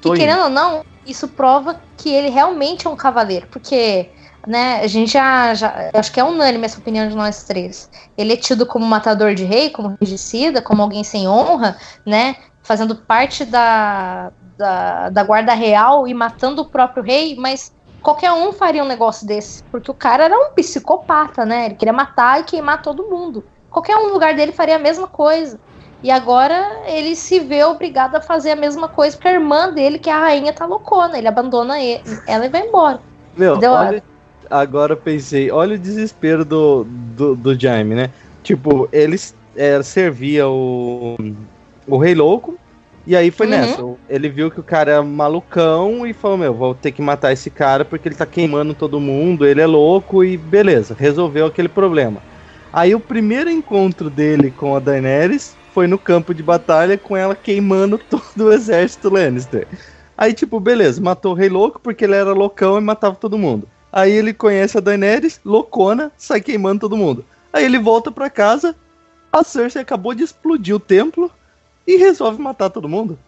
[0.00, 0.18] Tô e indo.
[0.18, 4.10] querendo ou não, isso prova que ele realmente é um cavaleiro, porque,
[4.46, 7.88] né, a gente já, já acho que é unânime essa opinião de nós três.
[8.18, 12.96] Ele é tido como matador de rei, como regicida, como alguém sem honra, né, fazendo
[12.96, 18.82] parte da, da, da guarda real e matando o próprio rei, mas qualquer um faria
[18.82, 22.82] um negócio desse, porque o cara era um psicopata, né, ele queria matar e queimar
[22.82, 23.44] todo mundo.
[23.70, 25.58] Qualquer um no lugar dele faria a mesma coisa.
[26.02, 29.98] E agora ele se vê obrigado a fazer a mesma coisa porque a irmã dele,
[29.98, 31.16] que é a rainha, tá loucona.
[31.16, 33.00] Ele abandona ele, ela e vai embora.
[33.36, 34.02] Meu, olha,
[34.50, 38.10] agora eu pensei, olha o desespero do, do, do Jaime, né?
[38.42, 39.16] Tipo, ele
[39.56, 41.16] é, servia o,
[41.86, 42.58] o Rei Louco,
[43.06, 43.50] e aí foi Uhum.
[43.50, 43.82] nessa.
[44.08, 47.50] Ele viu que o cara é malucão e falou: Meu, vou ter que matar esse
[47.50, 52.22] cara porque ele tá queimando todo mundo, ele é louco e beleza, resolveu aquele problema.
[52.72, 57.34] Aí o primeiro encontro dele com a Daenerys foi no campo de batalha com ela
[57.34, 59.66] queimando todo o exército Lannister.
[60.16, 63.66] Aí, tipo, beleza, matou o Rei Louco porque ele era loucão e matava todo mundo.
[63.92, 67.24] Aí ele conhece a Daenerys, loucona, sai queimando todo mundo.
[67.52, 68.74] Aí ele volta pra casa,
[69.32, 71.30] a Cersei acabou de explodir o templo
[71.86, 73.18] e resolve matar todo mundo.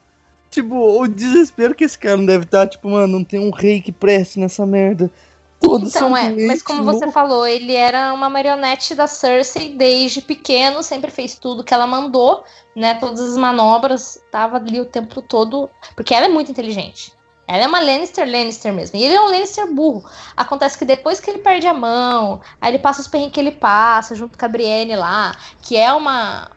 [0.51, 3.81] Tipo, o desespero que esse cara não deve estar, tipo, mano, não tem um rei
[3.81, 5.11] que preste nessa merda.
[5.59, 7.14] Todos Então, são é, mas como você loucos.
[7.14, 12.45] falou, ele era uma marionete da Cersei desde pequeno, sempre fez tudo que ela mandou,
[12.77, 12.95] né?
[12.95, 15.69] Todas as manobras, tava ali o tempo todo.
[15.97, 17.12] Porque ela é muito inteligente.
[17.47, 18.99] Ela é uma Lannister Lannister mesmo.
[18.99, 20.05] E ele é um Lannister burro.
[20.37, 23.53] Acontece que depois que ele perde a mão, aí ele passa os perrengues que ele
[23.53, 26.51] passa, junto com a Brienne lá, que é uma.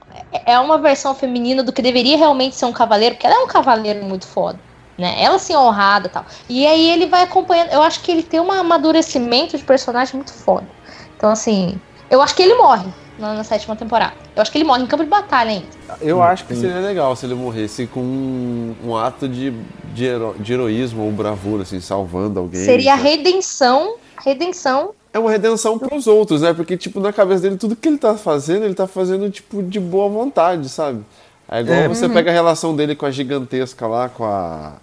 [0.46, 3.48] É uma versão feminina do que deveria realmente ser um cavaleiro, porque ela é um
[3.48, 4.60] cavaleiro muito foda.
[4.98, 5.16] Né?
[5.22, 6.26] Ela sim é honrada e tal.
[6.50, 7.70] E aí ele vai acompanhando.
[7.72, 10.66] Eu acho que ele tem um amadurecimento de personagem muito foda.
[11.16, 12.88] Então, assim, eu acho que ele morre
[13.20, 14.14] na, na sétima temporada.
[14.36, 15.68] Eu acho que ele morre em campo de batalha ainda.
[16.02, 19.52] Eu acho que seria legal se ele morresse com um, um ato de,
[19.94, 22.66] de, hero- de heroísmo ou bravura, assim, salvando alguém.
[22.66, 23.96] Seria a redenção.
[24.26, 24.92] Redenção.
[25.14, 26.54] É uma redenção pros outros, né?
[26.54, 29.80] Porque, tipo, na cabeça dele, tudo que ele tá fazendo, ele tá fazendo, tipo, de
[29.80, 31.02] boa vontade, sabe?
[31.50, 31.88] É igual É.
[31.88, 34.74] você pega a relação dele com a gigantesca lá, com a.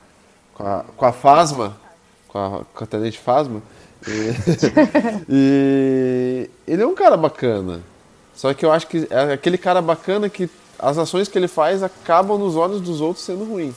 [0.54, 1.76] com a, com a Fasma,
[2.28, 3.62] com a, com a Tenente Fasma.
[4.08, 4.32] E,
[5.28, 7.80] e ele é um cara bacana.
[8.34, 11.82] Só que eu acho que é aquele cara bacana que as ações que ele faz
[11.82, 13.74] acabam nos olhos dos outros sendo ruim.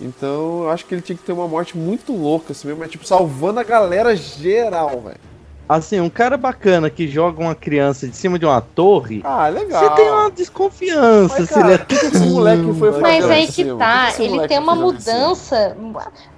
[0.00, 2.90] Então eu acho que ele tinha que ter uma morte muito louca, assim mesmo, mas
[2.90, 5.16] tipo, salvando a galera geral, velho.
[5.68, 9.82] Assim, um cara bacana que joga uma criança de cima de uma torre, Ah, legal.
[9.82, 13.02] você tem uma desconfiança Mas, se ele é cara, que que esse moleque foi fazer
[13.02, 15.76] Mas aí que tá, que ele tem uma mudança.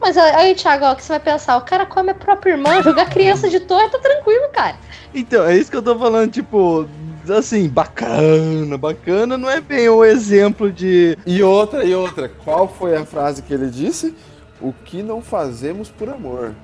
[0.01, 1.57] Mas aí, Thiago, ó, o que você vai pensar?
[1.57, 4.77] O cara come a própria irmã, jogar criança de torre, tá tranquilo, cara.
[5.13, 6.87] Então, é isso que eu tô falando, tipo,
[7.29, 11.19] assim, bacana, bacana não é bem o exemplo de.
[11.27, 12.29] E outra, e outra.
[12.29, 14.15] Qual foi a frase que ele disse?
[14.61, 16.55] O que não fazemos por amor.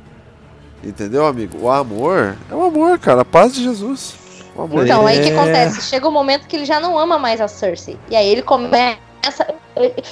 [0.83, 1.59] Entendeu, amigo?
[1.63, 3.21] O amor é o amor, cara.
[3.23, 4.15] A paz de Jesus.
[4.57, 5.37] O amor Então, aí o que É.
[5.39, 5.83] acontece?
[5.83, 7.97] Chega um momento que ele já não ama mais a Cersei.
[8.11, 8.99] E aí ele começa.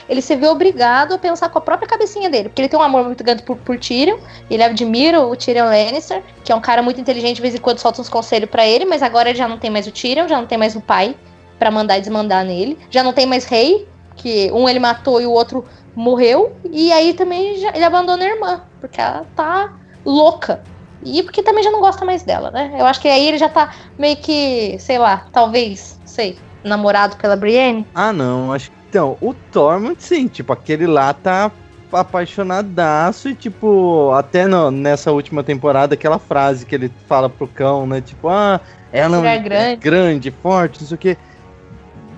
[0.08, 2.48] Ele se vê obrigado a pensar com a própria cabecinha dele.
[2.48, 4.16] Porque ele tem um amor muito grande por, por Tyrion.
[4.48, 7.78] Ele admira o Tyrion Lannister, que é um cara muito inteligente, de vez em quando
[7.78, 10.38] solta uns conselhos pra ele, mas agora ele já não tem mais o Tyrion, já
[10.38, 11.14] não tem mais o pai
[11.58, 12.78] pra mandar e desmandar nele.
[12.88, 16.56] Já não tem mais rei, que um ele matou e o outro morreu.
[16.70, 19.72] E aí também já- ele abandona a irmã, porque ela tá
[20.04, 20.62] louca.
[21.02, 22.76] E porque também já não gosta mais dela, né?
[22.78, 27.36] Eu acho que aí ele já tá meio que, sei lá, talvez, sei, namorado pela
[27.36, 27.86] Brienne.
[27.94, 28.76] Ah, não, acho que.
[28.90, 31.50] Então, o Tormund, sim, tipo, aquele lá tá
[31.92, 37.86] apaixonadaço e, tipo, até no- nessa última temporada, aquela frase que ele fala pro cão,
[37.86, 38.00] né?
[38.00, 38.60] Tipo, ah,
[38.92, 39.76] ela é grande.
[39.80, 41.16] grande, forte, não sei o quê.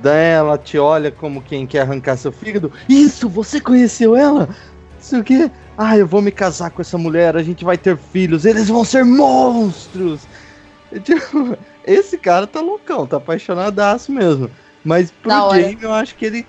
[0.02, 2.72] Daí ela te olha como quem quer arrancar seu fígado.
[2.88, 4.46] Isso, você conheceu ela?
[4.48, 4.56] Não
[4.98, 5.50] sei o quê.
[5.76, 8.85] Ah, eu vou me casar com essa mulher, a gente vai ter filhos, eles vão
[8.85, 10.20] ser monstros.
[10.92, 14.50] E, tipo, esse cara tá loucão, tá apaixonadaço mesmo.
[14.85, 15.61] Mas pro Da.
[15.61, 16.46] Jamie eu acho que ele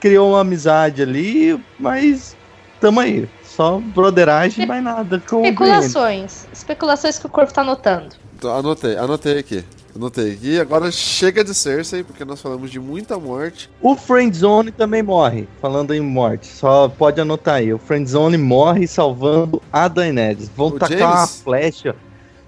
[0.00, 2.36] criou uma amizade ali, mas
[2.80, 3.28] tamo aí.
[3.44, 5.42] Só broderagem, mais nada com.
[5.44, 6.46] Especulações.
[6.52, 8.14] Especulações que o corpo tá anotando.
[8.42, 9.64] Anotei, anotei aqui.
[9.94, 10.60] Anotei aqui.
[10.60, 13.68] Agora chega de Cersei, porque nós falamos de muita morte.
[13.82, 16.46] O Friendzone também morre, falando em morte.
[16.46, 17.72] Só pode anotar aí.
[17.72, 20.48] O Friendzone morre salvando a Daenerys.
[20.56, 21.14] Vão O tacar James?
[21.16, 21.96] uma flecha.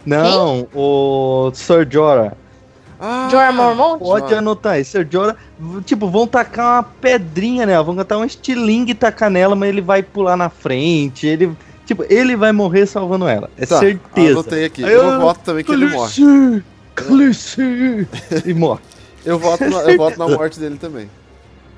[0.07, 2.33] Não, o Sir Jorah.
[3.00, 3.98] Ah, Jorah Mormont?
[3.98, 4.38] Pode Jorah.
[4.38, 4.85] anotar aí.
[4.85, 5.37] Sir Jorah,
[5.85, 7.83] tipo, vão tacar uma pedrinha nela.
[7.83, 11.26] Vão catar um estilingue e tacar nela, mas ele vai pular na frente.
[11.26, 11.52] Ele,
[11.85, 13.50] tipo, ele vai morrer salvando ela.
[13.59, 14.31] É Tá, certeza.
[14.33, 14.83] Anotei aqui.
[14.83, 16.62] Eu eu- voto também que ele morre.
[16.94, 18.07] Khaleesi.
[18.44, 18.81] e morre.
[19.24, 21.09] Eu voto, na, eu voto na morte dele também.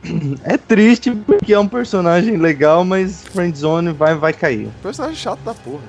[0.44, 4.68] É triste porque é um personagem legal, mas Friendzone vai, vai cair.
[4.82, 5.82] Personagem chato da porra.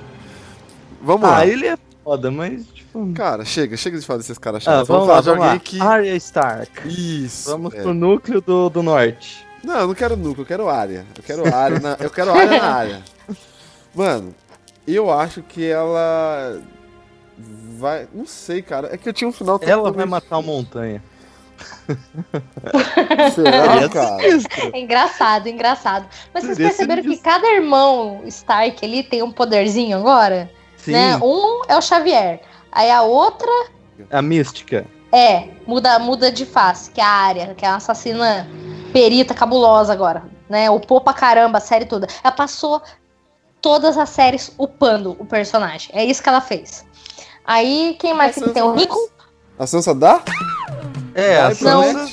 [1.02, 1.40] Vamos lá.
[1.40, 3.12] Ah, ele é foda, mas tipo.
[3.12, 4.88] Cara, chega, chega de falar desses caras Ah, chatos.
[4.88, 5.62] vamos, falar lá, de vamos alguém lá.
[5.62, 5.80] que.
[5.82, 6.88] Arya Stark.
[6.88, 7.50] Isso.
[7.50, 7.82] Vamos é.
[7.82, 9.46] pro núcleo do, do norte.
[9.62, 11.04] Não, eu não quero núcleo, eu quero área.
[11.14, 13.02] Eu quero área na, eu quero área na área.
[13.94, 14.34] Mano,
[14.86, 16.58] eu acho que ela
[17.78, 18.92] vai, não sei, cara.
[18.92, 21.02] É que eu tinha um final Ela vai matar o Montanha.
[23.34, 24.22] Será, cara?
[24.72, 26.06] É engraçado, engraçado.
[26.34, 30.50] Mas vocês perceberam que cada irmão Stark ali tem um poderzinho agora?
[30.76, 31.16] Sim, Né?
[31.16, 32.40] Um é o Xavier.
[32.70, 33.50] Aí a outra
[34.10, 34.84] a mística.
[35.12, 38.46] é, muda, muda de face, que é a área, que é uma assassina
[38.92, 40.24] perita cabulosa agora.
[40.48, 40.70] Né?
[40.70, 42.06] Upou pra caramba a série toda.
[42.22, 42.82] Ela passou
[43.60, 45.90] todas as séries upando o personagem.
[45.92, 46.84] É isso que ela fez.
[47.46, 48.62] Aí, quem mais que tem?
[48.62, 48.96] O Rico?
[49.58, 50.20] A Sansa dá?
[51.14, 51.54] É, a.
[51.54, 52.12] Sansa.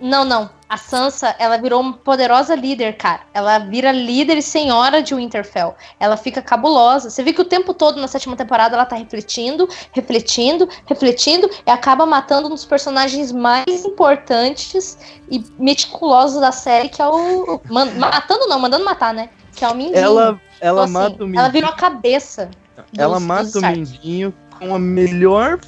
[0.00, 0.50] Não, não.
[0.68, 3.20] A Sansa, ela virou uma poderosa líder, cara.
[3.32, 5.74] Ela vira líder e senhora de Winterfell.
[5.98, 7.08] Ela fica cabulosa.
[7.08, 11.70] Você vê que o tempo todo na sétima temporada ela tá refletindo, refletindo, refletindo e
[11.70, 14.98] acaba matando um dos personagens mais importantes
[15.30, 17.60] e meticulosos da série, que é o.
[17.70, 19.30] man- matando não, mandando matar, né?
[19.54, 19.96] Que é o Mindinho.
[19.96, 21.52] Ela, ela Então, assim, mata o Ela Mindinho.
[21.52, 22.50] virou a cabeça.
[22.96, 23.62] Ela mata o.
[23.62, 25.58] Mindinho com a melhor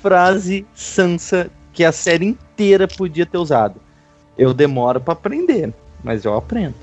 [0.00, 3.80] frase Sansa que a série inteira podia ter usado.
[4.36, 6.74] Eu demoro pra aprender, mas eu aprendo.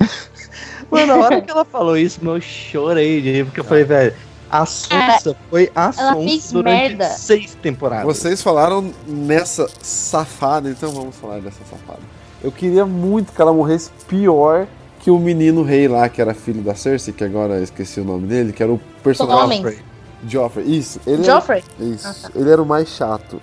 [0.90, 3.84] Mano, na hora que ela falou isso, meu, eu chorei de rir, porque eu falei,
[3.84, 4.14] velho,
[4.50, 7.08] a Sansa foi a fez durante merda.
[7.10, 8.04] seis temporadas.
[8.04, 12.00] Vocês falaram nessa safada, então vamos falar dessa safada.
[12.42, 14.66] Eu queria muito que ela morresse pior
[15.00, 18.04] que o menino rei lá, que era filho da Cersei, que agora eu esqueci o
[18.04, 19.60] nome dele, que era o personagem.
[19.60, 19.78] Homens.
[20.28, 20.76] Joffrey.
[20.78, 21.00] Isso.
[21.06, 21.64] Ele Joffrey?
[21.80, 22.06] Era, isso.
[22.06, 22.30] Ah, tá.
[22.38, 23.40] Ele era o mais chato,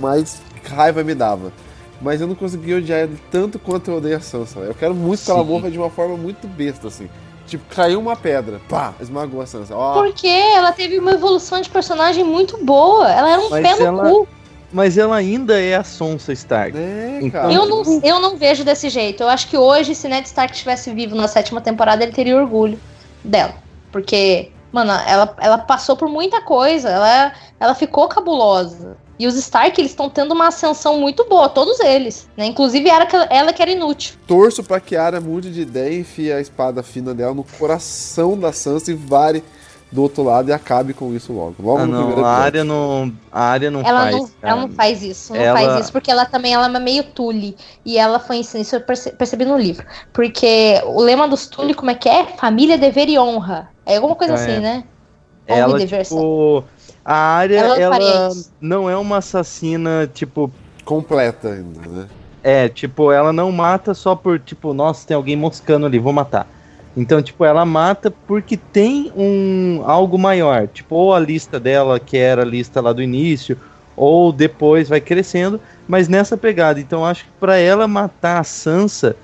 [0.00, 1.50] mais raiva me dava.
[2.02, 4.60] Mas eu não conseguia odiar ele tanto quanto eu odeio a Sansa.
[4.60, 7.08] Eu quero muito que ela morra de uma forma muito besta, assim.
[7.46, 9.74] Tipo, caiu uma pedra, pá, esmagou a Sansa.
[9.74, 13.10] Ó, Porque ela teve uma evolução de personagem muito boa.
[13.10, 14.28] Ela era um Mas pé no ela- cu.
[14.72, 16.76] Mas ela ainda é a Sansa Stark.
[16.76, 17.52] é, Então- cara.
[17.52, 19.22] Eu não, eu não vejo desse jeito.
[19.22, 22.78] Eu acho que hoje, se Ned Stark estivesse vivo na sétima temporada, ele teria orgulho
[23.24, 23.54] dela.
[23.90, 26.88] Porque, mano, ela, ela passou por muita coisa.
[26.88, 28.96] Ela, ela ficou cabulosa.
[29.18, 32.26] E os Stark, eles estão tendo uma ascensão muito boa, todos eles.
[32.36, 32.46] Né?
[32.46, 34.14] Inclusive ela, que- ela que era inútil.
[34.26, 37.44] Torço pra que a Arya mude de ideia e enfie a espada fina dela no
[37.58, 39.42] coração da Sansa e vare
[39.92, 41.56] do outro lado e acabe com isso logo.
[41.58, 42.44] Logo Ah, no primeiro não, a episódio.
[42.44, 44.16] área não, a área não ela, faz.
[44.16, 44.36] não, cara.
[44.52, 47.56] ela não faz isso, não Ela- faz isso, porque ela também ela é meio tule.
[47.84, 49.84] E ela foi ensinada, isso eu perce- percebi no livro.
[50.12, 52.24] Porque o lema dos tule, como é que é?
[52.36, 53.68] Família, dever e honra.
[53.84, 54.36] É alguma coisa É.
[54.36, 54.84] assim, né?
[55.48, 56.04] Honra Ela, e dever.
[56.04, 56.64] tipo,
[57.04, 58.52] a área, Ela ela, não isso.
[58.60, 60.50] não é uma assassina, tipo,
[60.84, 62.06] Completa ainda, né?
[62.44, 66.46] é, tipo, ela não mata só por, tipo, nossa, tem alguém moscando ali, vou matar.
[66.96, 72.16] Então, tipo, ela mata porque tem um algo maior, tipo, ou a lista dela, que
[72.16, 73.56] era a lista lá do início,
[73.96, 76.80] ou depois vai crescendo, mas nessa pegada.
[76.80, 79.16] Então, acho que pra ela matar a Sansa,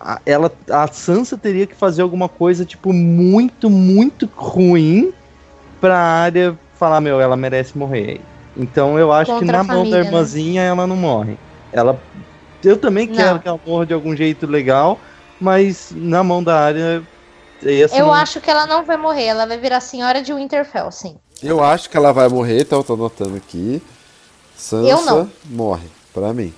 [0.00, 5.12] a, ela, a Sansa teria que fazer alguma coisa, tipo, muito, muito ruim
[5.80, 8.20] pra área falar, meu, ela merece morrer.
[8.56, 10.04] Então, eu acho que Contra na a mão da né?
[10.04, 11.36] irmãzinha ela não morre.
[11.72, 12.00] Ela
[12.64, 13.14] eu também Não.
[13.14, 14.98] quero que ela morra de algum jeito legal,
[15.40, 17.02] mas na mão da área.
[17.64, 20.90] essa Eu não- acho que ela não vai morrer, ela vai virar senhora de Winterfell,
[20.92, 21.16] sim.
[21.42, 23.82] Eu acho que ela vai morrer, então eu tô anotando aqui.
[24.56, 25.30] Sansa Eu não.
[25.44, 26.52] morre, pra mim.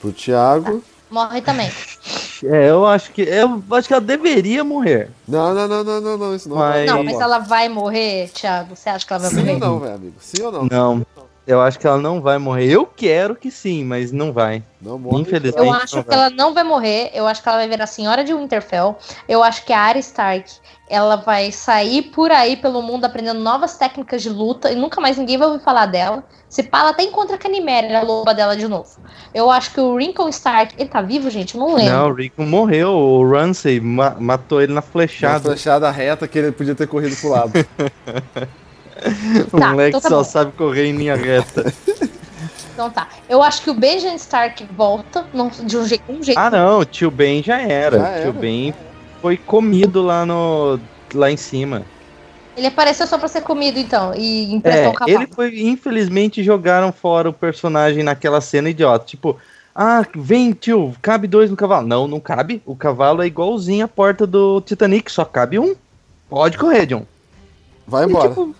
[0.00, 0.82] Pro Thiago.
[1.10, 1.70] Morre também.
[2.44, 3.20] É, eu acho que.
[3.22, 5.10] Eu acho que ela deveria morrer.
[5.28, 8.74] Não, não, não, não, não, não, isso não Mas- Não, mas ela vai morrer, Thiago?
[8.74, 9.52] Você acha que ela vai Sim morrer?
[9.52, 10.14] ou não, velho, amigo?
[10.18, 10.64] Sim ou não?
[10.64, 11.06] Não.
[11.44, 12.66] Eu acho que ela não vai morrer.
[12.66, 14.62] Eu quero que sim, mas não vai.
[14.80, 15.22] Não morre.
[15.22, 15.58] Infelizmente.
[15.58, 16.16] Eu não acho que vai.
[16.18, 17.10] ela não vai morrer.
[17.12, 18.96] Eu acho que ela vai virar senhora de Winterfell.
[19.28, 20.48] Eu acho que a Arya Stark
[20.88, 25.18] ela vai sair por aí pelo mundo aprendendo novas técnicas de luta e nunca mais
[25.18, 26.22] ninguém vai ouvir falar dela.
[26.48, 29.00] Se pá, ela até encontra a Canimera, a loba dela de novo.
[29.34, 31.54] Eu acho que o Rickon Stark, ele tá vivo, gente?
[31.56, 31.92] Eu não lembro.
[31.92, 32.90] Não, o Rico morreu.
[32.92, 35.40] O Ramsay ma- matou ele na flechada.
[35.40, 37.52] flechada reta que ele podia ter corrido pro lado.
[39.52, 40.24] O Tá, moleque então tá só bom.
[40.24, 41.72] sabe correr em linha reta.
[42.74, 43.06] Então tá.
[43.28, 46.04] Eu acho que o Benjamin Stark volta não- de um jeito.
[46.08, 46.78] Um jeito ah, não.
[46.80, 47.98] O tio Ben já era.
[47.98, 48.32] Já o tio era.
[48.32, 48.74] Ben
[49.20, 50.80] foi comido lá no.
[51.12, 51.82] lá em cima.
[52.56, 55.18] Ele apareceu só pra ser comido, então, e emprestou É, um cavalo.
[55.18, 59.04] ele foi, infelizmente, jogaram fora o personagem naquela cena idiota.
[59.04, 59.36] Tipo,
[59.74, 61.86] ah, vem, tio, cabe dois no cavalo.
[61.86, 62.62] Não, não cabe.
[62.64, 65.74] O cavalo é igualzinho a porta do Titanic, só cabe um.
[66.28, 67.04] Pode correr, John.
[67.86, 68.28] Vai E, embora.
[68.28, 68.54] tipo,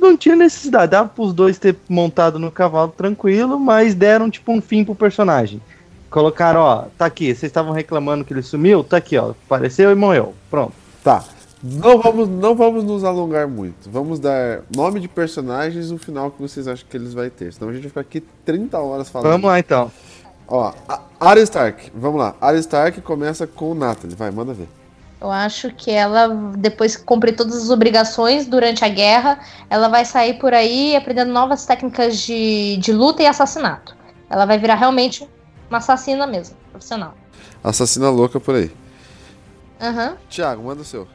[0.00, 0.90] não tinha necessidade.
[0.90, 5.60] Dava pros dois ter montado no cavalo tranquilo, mas deram, tipo, um fim pro personagem.
[6.10, 8.84] Colocaram, ó, tá aqui, vocês estavam reclamando que ele sumiu?
[8.84, 10.34] Tá aqui, ó, apareceu e morreu.
[10.50, 10.72] Pronto.
[11.02, 11.24] Tá.
[11.62, 13.88] Não vamos, não vamos nos alongar muito.
[13.90, 17.52] Vamos dar nome de personagens e o final que vocês acham que eles vão ter.
[17.52, 19.32] Senão a gente vai ficar aqui 30 horas falando.
[19.32, 19.90] Vamos lá, então.
[20.46, 20.72] Ó,
[21.18, 21.90] Arya Stark.
[21.94, 22.34] Vamos lá.
[22.38, 24.14] Arya Stark começa com o Natalie.
[24.14, 24.68] Vai, manda ver.
[25.24, 30.04] Eu acho que ela, depois que cumprir todas as obrigações durante a guerra, ela vai
[30.04, 33.96] sair por aí aprendendo novas técnicas de, de luta e assassinato.
[34.28, 35.26] Ela vai virar realmente
[35.70, 37.14] uma assassina mesmo, profissional.
[37.62, 38.70] Assassina louca por aí.
[39.80, 40.18] Aham.
[40.28, 41.08] Thiago, manda o seu.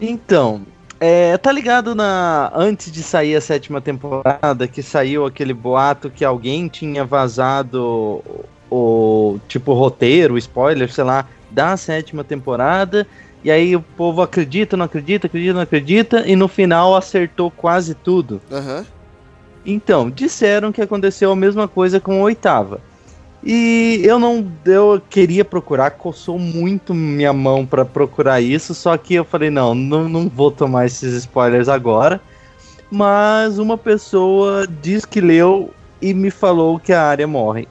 [0.00, 0.64] Então,
[1.00, 2.52] é, tá ligado na.
[2.54, 8.22] Antes de sair a sétima temporada, que saiu aquele boato que alguém tinha vazado
[8.70, 13.06] o, tipo roteiro, spoiler, sei lá, da sétima temporada.
[13.42, 17.94] E aí o povo acredita, não acredita, acredita, não acredita, e no final acertou quase
[17.94, 18.40] tudo.
[18.50, 18.84] Aham.
[19.64, 22.80] Então, disseram que aconteceu a mesma coisa com a oitava.
[23.42, 24.46] E eu não.
[24.64, 29.74] Eu queria procurar, coçou muito minha mão pra procurar isso, só que eu falei, não,
[29.74, 32.20] não, não vou tomar esses spoilers agora.
[32.90, 35.70] Mas uma pessoa diz que leu
[36.02, 37.66] e me falou que a área morre.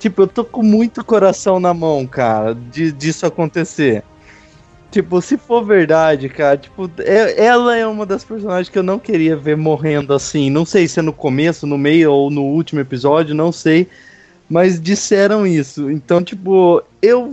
[0.00, 4.02] Tipo, eu tô com muito coração na mão, cara, de, disso acontecer.
[4.90, 8.98] Tipo, se for verdade, cara, tipo, é- ela é uma das personagens que eu não
[8.98, 10.50] queria ver morrendo assim.
[10.50, 13.86] Não sei se é no começo, no meio ou no último episódio, não sei.
[14.48, 15.90] Mas disseram isso.
[15.90, 17.32] Então, tipo, eu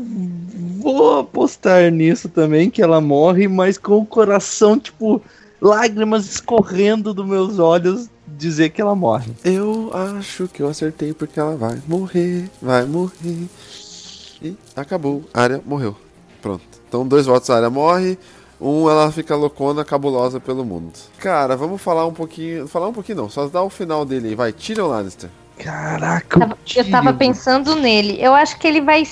[0.80, 5.22] vou apostar nisso também, que ela morre, mas com o coração, tipo,
[5.61, 9.31] lágrimas escorrendo dos meus olhos, dizer que ela morre.
[9.43, 13.49] Eu acho que eu acertei porque ela vai morrer, vai morrer.
[14.41, 15.23] E acabou.
[15.33, 15.95] A área morreu.
[16.41, 16.63] Pronto.
[16.88, 18.17] Então, dois votos, a área morre.
[18.59, 20.93] Um, ela fica loucona, cabulosa pelo mundo.
[21.19, 22.67] Cara, vamos falar um pouquinho.
[22.67, 24.35] Falar um pouquinho não, só dar o final dele aí.
[24.35, 25.29] Vai, Tyrion Lannister.
[25.59, 28.17] Caraca, Tava- eu tava pensando nele.
[28.21, 29.03] Eu acho que ele vai.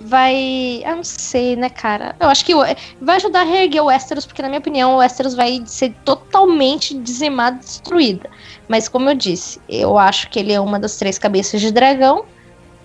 [0.00, 0.82] Vai.
[0.84, 2.16] Eu não sei, né, cara?
[2.18, 2.52] Eu acho que
[3.00, 6.94] vai ajudar a reerguer o Westeros, porque, na minha opinião, o Westeros vai ser totalmente
[6.98, 8.28] dizimado, destruída.
[8.68, 12.24] Mas, como eu disse, eu acho que ele é uma das três cabeças de dragão.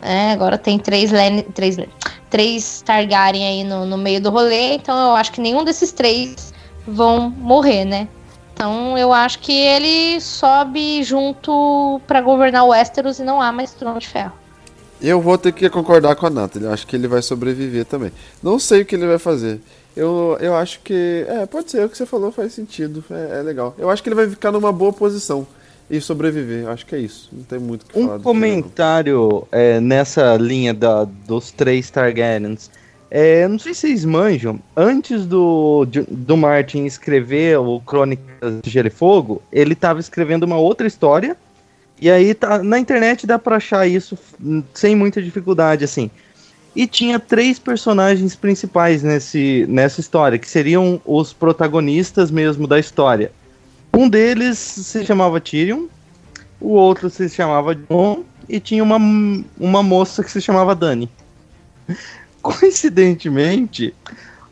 [0.02, 1.76] É, agora tem três, Len três,
[2.30, 6.54] três Targaryen aí no, no meio do rolê, então eu acho que nenhum desses três
[6.86, 8.08] vão morrer, né?
[8.58, 13.72] Então eu acho que ele sobe junto pra governar o Westeros e não há mais
[13.72, 14.34] trono de ferro.
[15.00, 16.68] Eu vou ter que concordar com a Nathalie.
[16.68, 18.12] Eu acho que ele vai sobreviver também.
[18.42, 19.62] Não sei o que ele vai fazer.
[19.96, 21.24] Eu, eu acho que.
[21.30, 21.86] É, pode ser.
[21.86, 23.04] O que você falou faz sentido.
[23.12, 23.76] É, é legal.
[23.78, 25.46] Eu acho que ele vai ficar numa boa posição
[25.88, 26.64] e sobreviver.
[26.64, 27.30] Eu acho que é isso.
[27.32, 28.06] Não tem muito o que falar.
[28.06, 28.24] Um Tyrion.
[28.24, 32.72] comentário é, nessa linha da, dos três Targaryens.
[33.10, 38.88] É, não sei se vocês manjam, antes do, do Martin escrever o Crônicas de Gelo
[38.88, 41.38] e Fogo, ele estava escrevendo uma outra história.
[42.00, 44.18] E aí tá, na internet dá pra achar isso
[44.74, 46.12] sem muita dificuldade, assim.
[46.76, 53.32] E tinha três personagens principais nesse, nessa história, que seriam os protagonistas mesmo da história.
[53.92, 55.88] Um deles se chamava Tyrion,
[56.60, 58.98] o outro se chamava John e tinha uma,
[59.58, 61.10] uma moça que se chamava Dani.
[62.48, 63.94] Coincidentemente,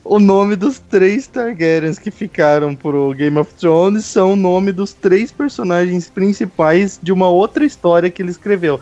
[0.04, 4.92] o nome dos três Targaryens que ficaram pro Game of Thrones são o nome dos
[4.92, 8.82] três personagens principais de uma outra história que ele escreveu.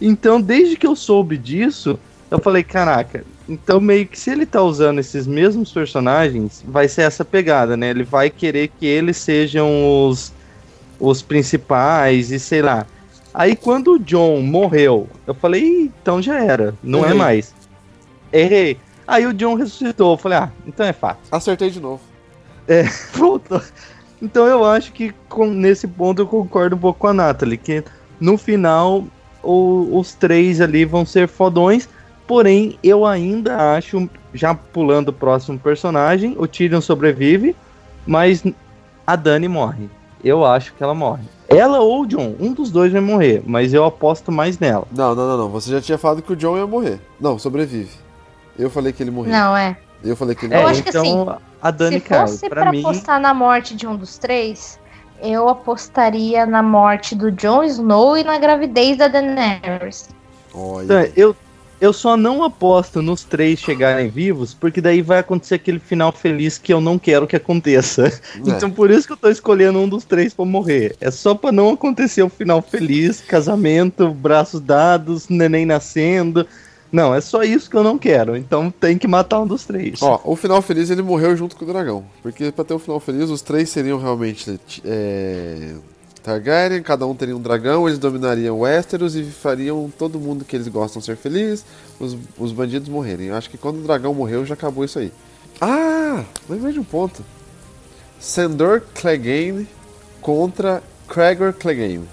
[0.00, 1.98] Então, desde que eu soube disso,
[2.30, 7.02] eu falei, caraca, então meio que se ele tá usando esses mesmos personagens, vai ser
[7.02, 7.90] essa pegada, né?
[7.90, 10.32] Ele vai querer que eles sejam os,
[11.00, 12.86] os principais e sei lá.
[13.34, 17.18] Aí quando o John morreu, eu falei, "Ih, então já era, não é Errei.
[17.18, 17.56] mais.
[18.32, 18.78] Errei.
[19.06, 21.20] Aí o John ressuscitou, eu falei, ah, então é fácil.
[21.30, 22.00] Acertei de novo.
[23.14, 23.60] Voltou.
[24.20, 27.84] Então eu acho que com- nesse ponto eu concordo um pouco com a Nathalie, que
[28.18, 29.04] no final
[29.42, 31.88] o- os três ali vão ser fodões,
[32.26, 37.54] porém eu ainda acho, já pulando o próximo personagem, o Tyrion sobrevive,
[38.06, 38.42] mas
[39.06, 39.88] a Dani morre.
[40.24, 41.22] Eu acho que ela morre.
[41.48, 44.88] Ela ou o John, um dos dois vai morrer, mas eu aposto mais nela.
[44.90, 45.48] Não, não, não, não.
[45.50, 46.98] Você já tinha falado que o John ia morrer.
[47.20, 47.90] Não, sobrevive.
[48.58, 49.32] Eu falei que ele morreu.
[49.32, 49.76] Não, é.
[50.04, 52.20] Eu falei que ele É, que então a Dani Se cai.
[52.20, 54.78] fosse Pra pra mim, apostar na morte de um dos três,
[55.22, 60.08] eu apostaria na morte do Jon Snow e na gravidez da Daenerys.
[60.54, 60.84] Olha.
[60.84, 61.36] Então, eu,
[61.80, 66.56] eu só não aposto nos três chegarem vivos, porque daí vai acontecer aquele final feliz
[66.56, 68.12] que eu não quero que aconteça.
[68.46, 70.96] Então por isso que eu tô escolhendo um dos três pra morrer.
[71.00, 76.46] É só pra não acontecer o final feliz, casamento, braços dados, neném nascendo.
[76.90, 78.36] Não, é só isso que eu não quero.
[78.36, 80.00] Então tem que matar um dos três.
[80.02, 82.04] Ó, o final feliz ele morreu junto com o dragão.
[82.22, 85.74] Porque pra ter um final feliz, os três seriam realmente é,
[86.26, 90.66] Targaryen, cada um teria um dragão, eles dominariam Westeros e fariam todo mundo que eles
[90.66, 91.64] gostam ser feliz,
[92.00, 93.28] os, os bandidos morrerem.
[93.28, 95.12] Eu acho que quando o dragão morreu já acabou isso aí.
[95.60, 97.24] Ah, lembrei de um ponto.
[98.18, 99.68] Sandor Clegane
[100.20, 102.08] contra Gregor Clegane.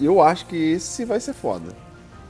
[0.00, 1.83] Eu acho que esse vai ser foda.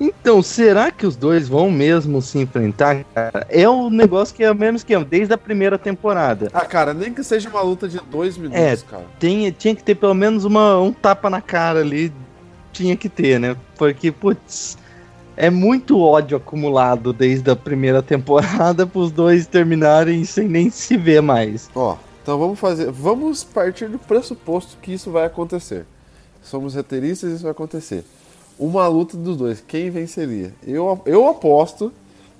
[0.07, 3.05] Então, será que os dois vão mesmo se enfrentar?
[3.15, 3.47] cara?
[3.49, 6.51] É um negócio que é o mesmo esquema, desde a primeira temporada.
[6.53, 8.77] Ah, cara, nem que seja uma luta de dois minutos, É.
[8.77, 9.05] cara.
[9.19, 12.13] Tem, tinha que ter pelo menos uma, um tapa na cara ali.
[12.71, 13.57] Tinha que ter, né?
[13.79, 14.77] Porque, putz,
[15.39, 21.23] é muito ódio acumulado desde a primeira temporada pros dois terminarem sem nem se ver
[21.23, 21.71] mais.
[21.75, 22.91] Ó, então vamos fazer.
[22.91, 25.87] Vamos partir do pressuposto que isso vai acontecer.
[26.43, 28.05] Somos roteiristas e isso vai acontecer.
[28.59, 30.53] Uma luta dos dois, quem venceria?
[30.67, 31.93] Eu, eu aposto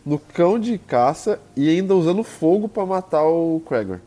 [0.05, 3.99] no cão de caça e ainda usando fogo pra matar o Gregor.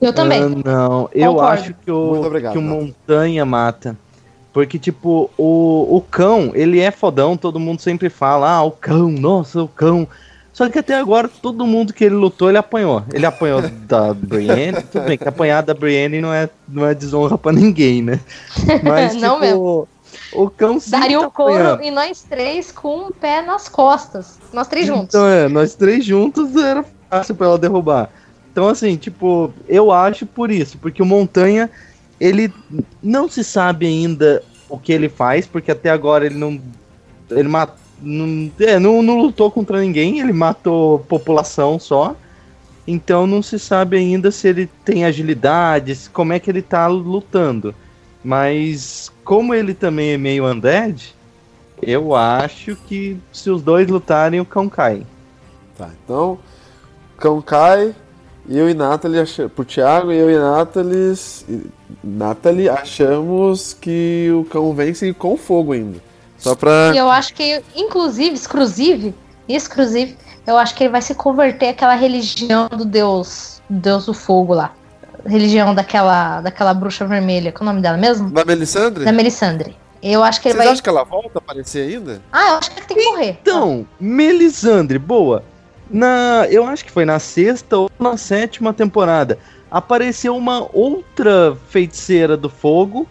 [0.00, 0.42] Eu também.
[0.42, 1.52] Ah, não, eu Concordo.
[1.52, 2.82] acho que o, obrigado, que o Nath.
[2.82, 3.96] Montanha mata.
[4.52, 9.10] Porque, tipo, o, o cão, ele é fodão, todo mundo sempre fala, ah, o cão,
[9.10, 10.08] nossa, o cão.
[10.52, 13.02] Só que até agora, todo mundo que ele lutou, ele apanhou.
[13.12, 17.36] Ele apanhou da Brienne, tudo bem que apanhar da Brienne não é, não é desonra
[17.36, 18.20] pra ninguém, né?
[18.82, 19.88] Mas, Não tipo, mesmo.
[20.32, 21.82] O cão sempre Daria tá o couro apanhando.
[21.82, 24.38] e nós três com um pé nas costas.
[24.52, 25.14] Nós três juntos.
[25.14, 28.10] Então, é, nós três juntos era fácil pra ela derrubar.
[28.52, 31.70] Então, assim, tipo, eu acho por isso, porque o Montanha,
[32.18, 32.52] ele
[33.02, 36.60] não se sabe ainda o que ele faz, porque até agora ele não.
[37.30, 37.76] Ele matou.
[37.98, 42.14] Não, é, não, não lutou contra ninguém, ele matou população só.
[42.86, 46.86] Então não se sabe ainda se ele tem agilidade, se- como é que ele tá
[46.86, 47.74] lutando.
[48.26, 51.14] Mas como ele também é meio undead,
[51.80, 55.06] eu acho que se os dois lutarem, o cão cai.
[55.78, 56.36] Tá, então,
[57.16, 57.94] cão cai,
[58.48, 61.14] eu e Nathalie, acha, pro Thiago, eu e Nathalie,
[61.48, 61.66] e-
[62.02, 66.02] Nathalie achamos que o cão vence com fogo ainda.
[66.36, 66.90] Só pra.
[66.92, 69.14] E eu acho que, inclusive, exclusive,
[69.48, 74.52] exclusive, eu acho que ele vai se converter àquela religião do deus, deus do fogo
[74.52, 74.74] lá.
[75.24, 77.52] Religião daquela, daquela bruxa vermelha.
[77.52, 78.30] Qual é o nome dela mesmo?
[78.30, 79.04] Da Melisandre?
[79.04, 79.76] Da Melisandre.
[80.02, 80.72] Eu acho que ele Vocês vai.
[80.72, 82.22] acham que ela volta a aparecer ainda?
[82.32, 83.38] Ah, eu acho que ele tem que morrer.
[83.42, 85.42] Então, Melisandre, boa.
[85.90, 89.38] Na, eu acho que foi na sexta ou na sétima temporada.
[89.70, 93.08] Apareceu uma outra feiticeira do fogo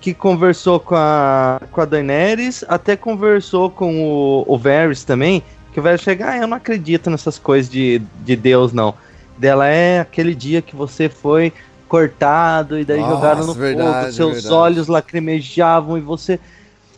[0.00, 5.42] que conversou com a, com a Daenerys, até conversou com o, o Varys também.
[5.72, 8.94] Que o Varys chega, ah, eu não acredito nessas coisas de, de Deus, não.
[9.38, 11.52] Dela é aquele dia que você foi
[11.88, 14.54] cortado e daí Nossa, jogaram no verdade, fogo, seus verdade.
[14.54, 16.40] olhos lacrimejavam e você.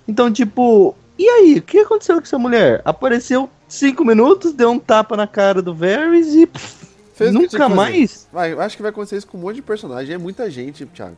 [0.06, 2.80] Então, tipo, e aí, o que aconteceu com essa mulher?
[2.84, 8.28] Apareceu cinco minutos, deu um tapa na cara do Varys e pff, Fez nunca mais.
[8.32, 10.14] Vai, eu acho que vai acontecer isso com um monte de personagem.
[10.14, 11.16] É muita gente, Thiago.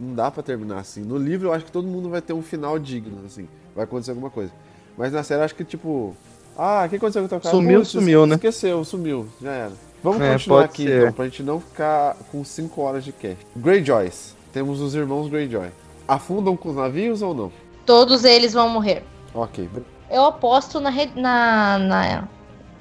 [0.00, 1.02] Não dá pra terminar assim.
[1.02, 3.46] No livro eu acho que todo mundo vai ter um final digno, assim.
[3.76, 4.50] Vai acontecer alguma coisa.
[4.96, 6.16] Mas na série eu acho que, tipo.
[6.56, 7.54] Ah, o que aconteceu com o teu cara?
[7.54, 8.34] Sumiu, Putz, sumiu, né?
[8.36, 9.28] Esqueceu, sumiu.
[9.40, 9.72] Já era.
[10.02, 11.00] Vamos É, continuar aqui ser.
[11.02, 13.38] então, pra gente não ficar com 5 horas de cast.
[13.56, 14.34] Greyjoys.
[14.52, 15.68] Temos os irmãos Greyjoy.
[16.06, 17.52] Afundam com os navios ou não?
[17.86, 19.02] Todos eles vão morrer.
[19.34, 19.68] Ok.
[20.10, 22.24] Eu aposto na, re- na, na,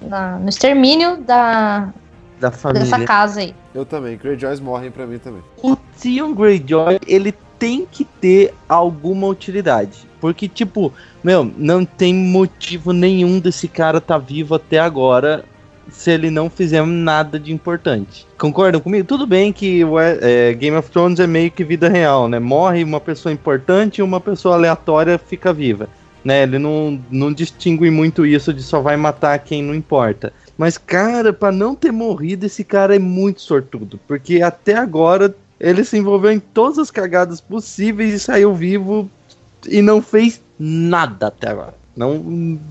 [0.02, 1.94] na- no extermínio da,
[2.40, 2.84] Da família.
[2.84, 3.56] dessa casa aí.
[3.74, 4.18] Eu também.
[4.18, 5.42] Greyjoys morrem pra mim também.
[5.64, 10.10] O Theon Greyjoy, ele tem que ter alguma utilidade.
[10.20, 10.92] Porque, tipo,
[11.24, 15.46] meu, não tem motivo nenhum desse cara tá vivo até agora
[15.90, 18.26] se ele não fizer nada de importante.
[18.38, 19.06] Concordam comigo?
[19.08, 22.40] Tudo bem que o, é, Game of Thrones é meio que vida real, né?
[22.40, 25.90] Morre uma pessoa importante e uma pessoa aleatória fica viva.
[26.24, 26.44] Né?
[26.44, 30.32] Ele não, não distingue muito isso de só vai matar quem não importa.
[30.58, 34.00] Mas, cara, pra não ter morrido, esse cara é muito sortudo.
[34.08, 39.10] Porque até agora ele se envolveu em todas as cagadas possíveis e saiu vivo
[39.68, 41.76] e não fez nada até agora.
[41.96, 42.18] Não,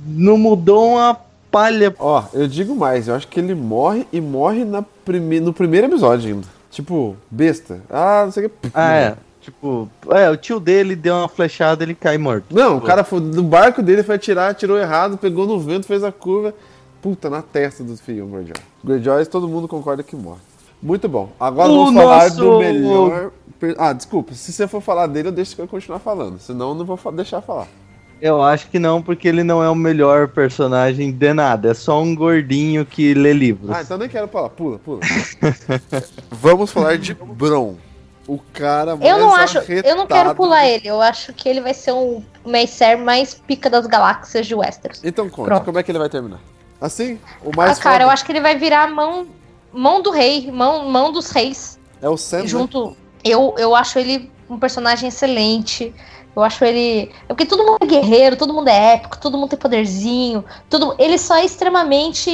[0.07, 1.17] não mudou uma
[1.51, 1.95] palha.
[1.99, 5.41] Ó, eu digo mais, eu acho que ele morre e morre na prime...
[5.41, 6.47] no primeiro episódio ainda.
[6.71, 7.81] Tipo, besta.
[7.91, 8.71] Ah, não sei o que.
[8.73, 9.17] Ah, é.
[9.41, 12.55] Tipo, é, o tio dele deu uma flechada ele cai morto.
[12.55, 16.05] Não, o cara foi do barco dele foi atirar, tirou errado, pegou no vento, fez
[16.05, 16.55] a curva.
[17.01, 18.53] Puta, na testa do Theon Greyjoy.
[18.85, 20.41] Greyjoy, todo mundo concorda que morre.
[20.83, 21.31] Muito bom.
[21.41, 23.33] Agora O vamos falar nosso- do melhor.
[23.79, 24.35] Ah, desculpa.
[24.35, 26.39] Se você for falar dele, eu deixo eu continuar falando.
[26.39, 27.67] Senão eu não vou deixar falar.
[28.21, 31.71] Eu acho que não, porque ele não é o melhor personagem de nada.
[31.71, 33.71] É só um gordinho que lê livros.
[33.71, 34.51] Ah, então nem quero falar.
[34.51, 35.01] Pula, pula.
[36.31, 37.77] vamos falar de Bron.
[38.27, 39.59] O cara mais Eu não acho.
[39.59, 40.87] Eu não quero pular ele.
[40.87, 45.01] Eu acho que ele vai ser o Maycer mais pica das galáxias de Westeros.
[45.03, 45.65] Então conte, Pronto.
[45.65, 46.41] como é que ele vai terminar?
[46.81, 47.19] Assim?
[47.43, 49.27] O mais ah, cara, foda eu acho que ele vai virar mão,
[49.73, 51.79] mão do rei, mão, mão dos reis.
[52.01, 52.47] é o Sam, né?
[52.47, 52.97] junto.
[53.25, 55.95] Eu, eu acho ele um personagem excelente.
[56.35, 57.11] Eu acho ele.
[57.29, 60.45] É porque todo mundo é guerreiro, todo mundo é épico, todo mundo tem poderzinho.
[60.69, 60.95] Todo...
[60.99, 62.31] Ele só é extremamente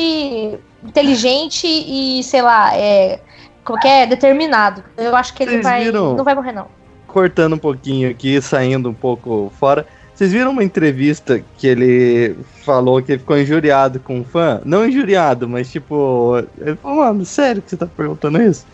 [0.84, 3.20] inteligente e, sei lá, é.
[3.64, 4.06] Como que é?
[4.06, 4.84] Determinado.
[4.96, 5.84] Eu acho que ele Vocês vai.
[5.84, 6.14] viram?
[6.14, 6.68] Não vai morrer, não.
[7.08, 9.86] cortando um pouquinho aqui, saindo um pouco fora.
[10.14, 14.60] Vocês viram uma entrevista que ele falou que ele ficou injuriado com um fã?
[14.64, 16.36] Não injuriado, mas tipo.
[16.58, 18.66] Ele falou, mano, sério que você tá perguntando isso?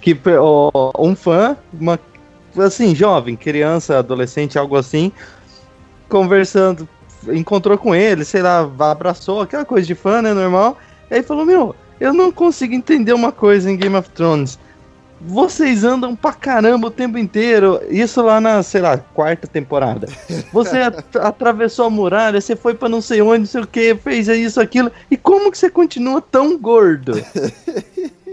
[0.00, 0.18] Que
[0.98, 1.98] um fã, uma.
[2.56, 5.10] Assim, jovem, criança, adolescente, algo assim,
[6.08, 6.88] conversando,
[7.28, 10.76] encontrou com ele, sei lá, abraçou, aquela coisa de fã, né, normal.
[11.10, 14.58] E aí falou, meu, eu não consigo entender uma coisa em Game of Thrones.
[15.24, 17.80] Vocês andam pra caramba o tempo inteiro.
[17.88, 20.08] Isso lá na, sei lá, quarta temporada.
[20.52, 23.94] Você at- atravessou a muralha, você foi pra não sei onde, não sei o que,
[23.94, 24.90] fez isso, aquilo.
[25.08, 27.12] E como que você continua tão gordo?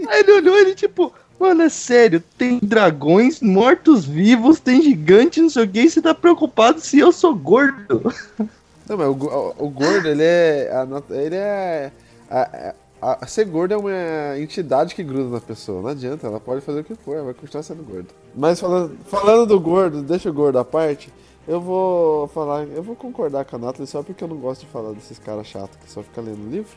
[0.08, 5.64] Aí ele olhou ele tipo, mano, é sério, tem dragões mortos-vivos, tem gigante, não sei
[5.64, 8.02] o que, e você tá preocupado se eu sou gordo.
[8.88, 10.68] Não, mas o, o, o gordo, ele é.
[11.10, 11.92] ele é.
[12.28, 15.80] a- a- ser gordo é uma entidade que gruda na pessoa.
[15.80, 18.08] Não adianta, ela pode fazer o que for, ela vai continuar sendo gordo.
[18.34, 21.12] Mas falando, falando do gordo, deixa o gordo à parte.
[21.46, 24.66] Eu vou falar, eu vou concordar com a Nathalie só porque eu não gosto de
[24.66, 26.70] falar desses caras chatos que só ficam lendo livro.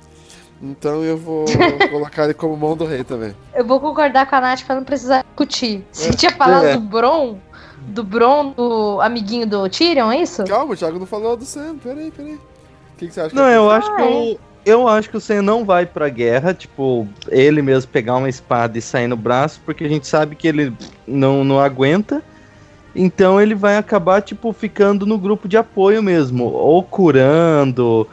[0.64, 1.44] Então eu vou
[1.92, 3.36] colocar ele como mão do rei também.
[3.54, 5.86] Eu vou concordar com a Nath pra não precisar discutir.
[5.92, 6.74] Você tinha falado É.
[6.76, 7.38] do Bron,
[7.88, 10.44] do Bron, do amiguinho do Tyrion, é isso?
[10.46, 11.76] Calma, o Thiago não falou do Sam.
[11.84, 12.36] Peraí, peraí.
[12.36, 14.06] O que, que você acha Não, que eu Ah, acho que é.
[14.06, 18.30] o, eu acho que o Sam não vai pra guerra, tipo, ele mesmo pegar uma
[18.30, 20.74] espada e sair no braço, porque a gente sabe que ele
[21.06, 22.24] não, não aguenta.
[22.96, 28.08] Então ele vai acabar, tipo, ficando no grupo de apoio mesmo, ou curando,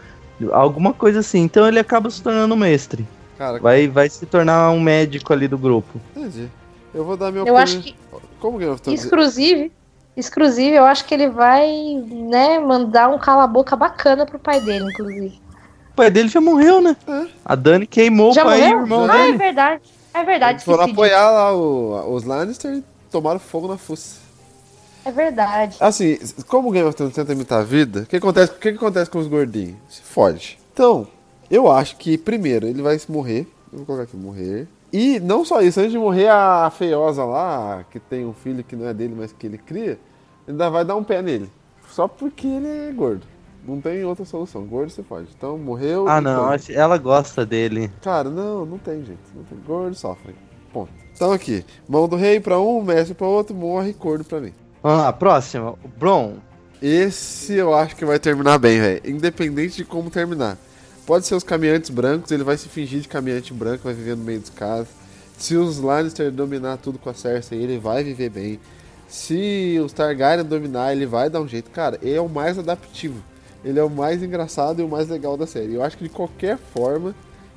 [0.53, 1.41] alguma coisa assim.
[1.41, 3.07] Então ele acaba se tornando um mestre.
[3.39, 6.01] Cara, Vai, vai se tornar um médico ali do grupo.
[6.15, 6.49] entendi.
[6.95, 7.63] Eu vou dar minha Eu opinião.
[7.63, 7.95] acho que,
[8.39, 9.03] Como Game of Thrones?
[9.03, 9.73] exclusive,
[10.17, 11.67] exclusive, eu acho que ele vai,
[12.29, 15.41] né, mandar um cala-boca bacana pro pai dele, inclusive.
[15.93, 16.97] O pai dele já morreu, né?
[17.09, 17.27] É.
[17.45, 19.39] A Dani queimou Já o pai e o irmão ah, é dele.
[19.39, 19.83] verdade.
[20.13, 24.20] É verdade, Eles foram apoiar lá o- os Lannister e tomaram fogo na fuça.
[25.05, 25.77] É verdade.
[25.81, 28.69] Assim, como o Game of Thrones tenta imitar a vida, o que acontece, o que
[28.69, 29.77] acontece com os gordinhos?
[29.89, 30.59] Se fode.
[30.73, 31.07] Então,
[31.51, 33.47] eu acho que, primeiro, ele vai morrer.
[33.73, 34.69] Eu vou colocar aqui, morrer.
[34.93, 38.75] E não só isso, antes de morrer, a feiosa lá, que tem um filho que
[38.77, 39.99] não é dele, mas que ele cria,
[40.49, 41.51] ainda vai dar um pé nele.
[41.89, 43.27] Só porque ele é gordo.
[43.67, 44.65] Não tem outra solução.
[44.65, 45.29] Gordo você pode.
[45.37, 46.09] Então, morreu.
[46.09, 47.91] Ah, não, acho- ela gosta dele.
[48.03, 49.21] Cara, não, não tem jeito.
[49.35, 49.59] Não tem.
[49.67, 50.35] Gordo sofre.
[50.73, 50.91] Ponto.
[51.13, 54.53] Então aqui, mão do rei pra um, mestre pra outro, morre gordo pra mim.
[54.83, 55.73] Vamos lá, próxima.
[55.85, 56.39] O Bron.
[56.81, 59.03] Esse eu acho que vai terminar bem, velho.
[59.05, 60.57] Independente de como terminar.
[61.07, 64.25] Pode ser os caminhantes brancos, ele vai se fingir de caminhante branco, vai viver no
[64.25, 64.89] meio dos caras.
[65.37, 68.61] Se os Lannister dominar tudo com a Cersei, ele vai viver bem.
[69.09, 71.71] Se os Targaryen dominar, ele vai dar um jeito.
[71.71, 73.23] Cara, ele é o mais adaptivo.
[73.65, 75.75] Ele é o mais engraçado e o mais legal da série.
[75.75, 77.15] Eu acho que de qualquer forma,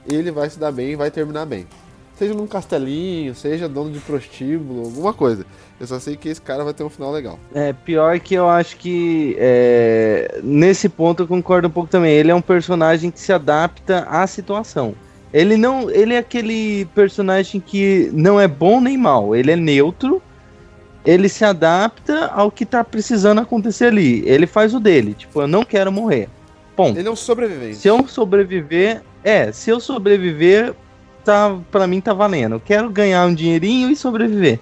[0.09, 1.67] ele vai se dar bem e vai terminar bem.
[2.16, 5.45] Seja num castelinho, seja dono de prostíbulo, alguma coisa.
[5.80, 7.39] Eu só sei que esse cara vai ter um final legal.
[7.53, 12.14] É, pior que eu acho que é, nesse ponto eu concordo um pouco também.
[12.14, 14.93] Ele é um personagem que se adapta à situação.
[15.34, 19.36] Ele não, ele é aquele personagem que não é bom nem mal.
[19.36, 20.22] Ele é neutro.
[21.03, 24.24] Ele se adapta ao que tá precisando acontecer ali.
[24.28, 25.16] Ele faz o dele.
[25.16, 26.30] Tipo, eu não quero morrer.
[26.76, 26.97] Ponto.
[26.97, 27.78] Ele é um sobrevivente.
[27.78, 30.74] Se eu sobreviver, é, se eu sobreviver,
[31.24, 32.55] tá, para mim tá valendo.
[32.55, 34.59] Eu quero ganhar um dinheirinho e sobreviver.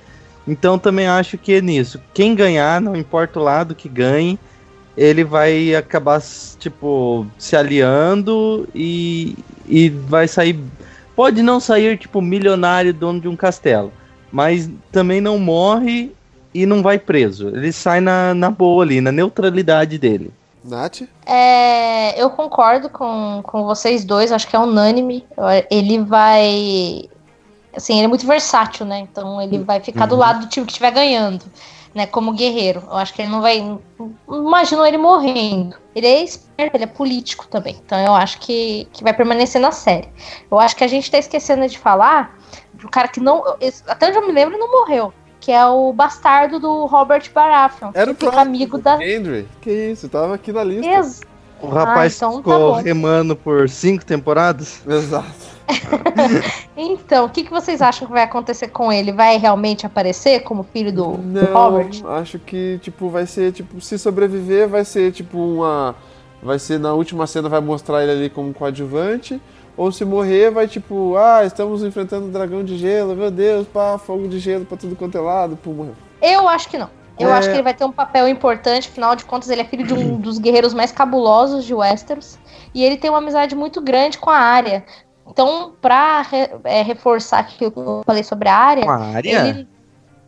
[0.47, 2.01] Então também acho que é nisso.
[2.13, 4.39] Quem ganhar, não importa o lado que ganhe,
[4.97, 6.21] ele vai acabar
[6.59, 9.35] tipo se aliando e,
[9.67, 10.59] e vai sair
[11.15, 13.91] pode não sair tipo milionário dono de um castelo,
[14.31, 16.11] mas também não morre
[16.53, 17.49] e não vai preso.
[17.49, 20.31] Ele sai na, na boa ali, na neutralidade dele.
[20.63, 21.01] Nath?
[21.25, 25.25] É, eu concordo com, com vocês dois, acho que é unânime.
[25.69, 27.09] Ele vai.
[27.75, 28.99] Assim, ele é muito versátil, né?
[28.99, 31.45] Então ele vai ficar do lado do time que estiver ganhando,
[31.95, 32.05] né?
[32.05, 32.83] Como guerreiro.
[32.85, 33.79] Eu acho que ele não vai.
[34.29, 35.75] Imagino ele morrendo.
[35.95, 37.79] Ele é esperto, ele é político também.
[37.83, 40.09] Então eu acho que, que vai permanecer na série.
[40.49, 42.37] Eu acho que a gente tá esquecendo de falar
[42.73, 43.43] do cara que não.
[43.87, 45.13] Até onde eu me lembro, não morreu.
[45.41, 47.91] Que é o bastardo do Robert Baratheon.
[47.93, 48.41] Era o próximo.
[48.41, 48.97] amigo da.
[48.97, 49.47] Gendry.
[49.59, 50.87] Que isso, tava aqui na lista.
[50.89, 51.21] Ex-
[51.61, 52.81] O rapaz então tá ficou bom.
[52.81, 54.81] remando por cinco temporadas.
[54.87, 55.51] Exato.
[56.75, 59.11] Então, o que, que vocês acham que vai acontecer com ele?
[59.11, 62.01] Vai realmente aparecer como filho do, do Robert?
[62.03, 65.95] Não, acho que, tipo, vai ser, tipo, se sobreviver, vai ser, tipo, uma...
[66.41, 69.39] Vai ser, na última cena, vai mostrar ele ali como coadjuvante.
[69.77, 73.97] Ou se morrer, vai, tipo, ah, estamos enfrentando um dragão de gelo, meu Deus, pá,
[73.97, 75.95] fogo de gelo pra tudo quanto é lado, pô, morreu.
[76.21, 76.89] Eu acho que não.
[77.19, 77.33] Eu É.
[77.33, 79.93] acho que ele vai ter um papel importante, afinal de contas, ele é filho de
[79.93, 82.37] um dos guerreiros mais cabulosos de Westeros.
[82.73, 84.83] E ele tem uma amizade muito grande com a área.
[85.27, 89.47] Então, pra re- é, reforçar aquilo que eu falei sobre a área, Com a área?
[89.49, 89.67] ele,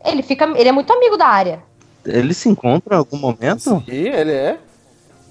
[0.04, 1.62] ele, fica, ele é muito amigo da área.
[2.06, 3.60] Ele se encontra em algum momento?
[3.60, 4.58] Sim, ele é.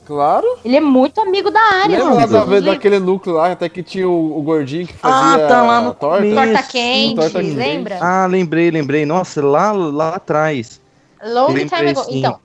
[0.06, 0.46] Claro.
[0.66, 1.98] Ele é muito amigo da área.
[1.98, 2.28] Lembra mano.
[2.28, 2.62] da, Lembra?
[2.74, 5.94] daquele núcleo lá, até que tinha o, o gordinho que Ah, fazia tá lá no
[5.94, 6.28] torta?
[6.28, 7.56] Torta quente, torta quente.
[7.56, 7.98] lembra?
[8.02, 9.06] Ah, lembrei, lembrei.
[9.06, 10.82] Nossa, lá, lá atrás.
[11.26, 12.04] Long Lembrei, time ago.
[12.04, 12.20] sim.
[12.20, 12.40] Então,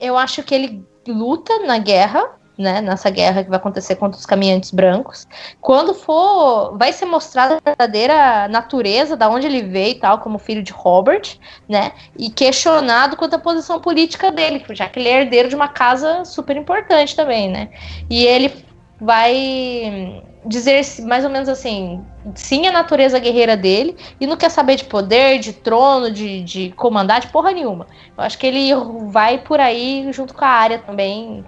[0.00, 2.30] eu acho que ele luta na guerra,
[2.62, 2.80] né?
[2.80, 5.26] Nessa guerra que vai acontecer contra os caminhantes brancos.
[5.60, 10.38] Quando for, vai ser mostrada a verdadeira natureza, da onde ele veio e tal, como
[10.38, 11.38] filho de Robert,
[11.68, 11.92] né?
[12.18, 16.24] E questionado quanto à posição política dele, já que ele é herdeiro de uma casa
[16.24, 17.68] super importante também, né?
[18.08, 18.64] E ele
[19.00, 22.04] vai dizer mais ou menos assim,
[22.34, 26.70] sim a natureza guerreira dele e não quer saber de poder, de trono, de, de
[26.72, 27.86] comandar, de porra nenhuma.
[28.16, 28.70] Eu acho que ele
[29.08, 31.44] vai por aí junto com a área também,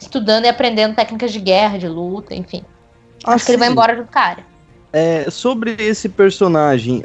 [0.00, 2.62] estudando e aprendendo técnicas de guerra, de luta, enfim.
[3.24, 4.44] Acho que ele vai Assim, embora junto com a área.
[4.92, 7.04] É, sobre esse personagem,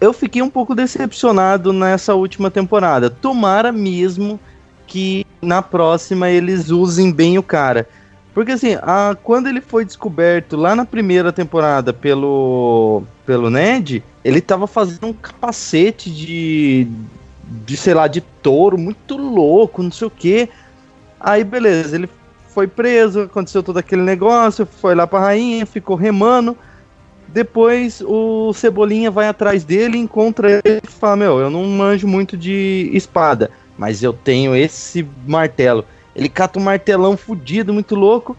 [0.00, 3.08] eu fiquei um pouco decepcionado nessa última temporada.
[3.08, 4.38] Tomara mesmo
[4.86, 7.88] que na próxima eles usem bem o cara.
[8.34, 14.42] Porque assim, a, quando ele foi descoberto lá na primeira temporada pelo, pelo Ned, ele
[14.42, 16.86] tava fazendo um capacete de,
[17.64, 20.50] de, sei lá, de touro, muito louco, não sei o que.
[21.18, 22.10] Aí, beleza, ele
[22.56, 26.56] foi preso, aconteceu todo aquele negócio, foi lá pra rainha, ficou remando.
[27.28, 32.34] Depois o Cebolinha vai atrás dele, encontra ele e fala: Meu, eu não manjo muito
[32.34, 35.84] de espada, mas eu tenho esse martelo.
[36.14, 38.34] Ele cata um martelão fudido, muito louco.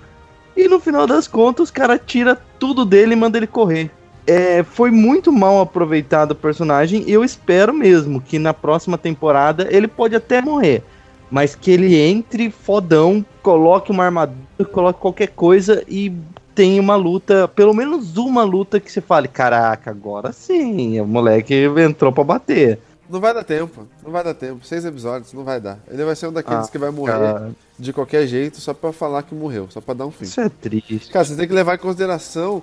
[0.56, 3.92] E no final das contas, o cara tira tudo dele e manda ele correr.
[4.26, 7.04] É, foi muito mal aproveitado o personagem.
[7.08, 10.84] Eu espero mesmo que na próxima temporada ele pode até morrer.
[11.30, 14.38] Mas que ele entre fodão, coloque uma armadura,
[14.72, 16.14] coloque qualquer coisa e
[16.56, 21.54] tem uma luta, pelo menos uma luta que você fale, caraca, agora sim, o moleque
[21.78, 22.80] entrou pra bater.
[23.10, 24.66] Não vai dar tempo, não vai dar tempo.
[24.66, 25.80] Seis episódios, não vai dar.
[25.90, 27.52] Ele vai ser um daqueles Ah, que vai morrer cara.
[27.80, 30.26] de qualquer jeito, só pra falar que morreu, só pra dar um fim.
[30.26, 31.10] Isso é triste.
[31.10, 32.62] Cara, você tem que levar em consideração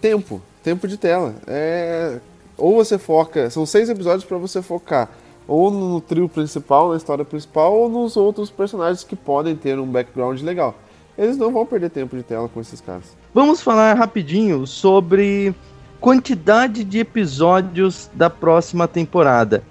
[0.00, 1.34] tempo, tempo de tela.
[1.46, 2.18] É...
[2.56, 5.08] Ou você foca, são seis episódios pra você focar
[5.48, 9.86] ou no trio principal, na história principal, ou nos outros personagens que podem ter um
[9.86, 10.74] background legal.
[11.16, 13.16] Eles não vão perder tempo de tela com esses caras.
[13.34, 15.54] Vamos falar rapidinho sobre
[15.98, 19.64] quantidade de episódios da próxima temporada.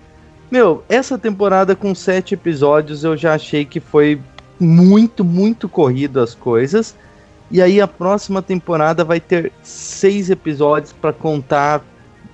[0.49, 4.19] Meu, essa temporada com sete episódios eu já achei que foi
[4.59, 6.95] muito, muito corrido as coisas.
[7.49, 11.81] E aí a próxima temporada vai ter seis episódios para contar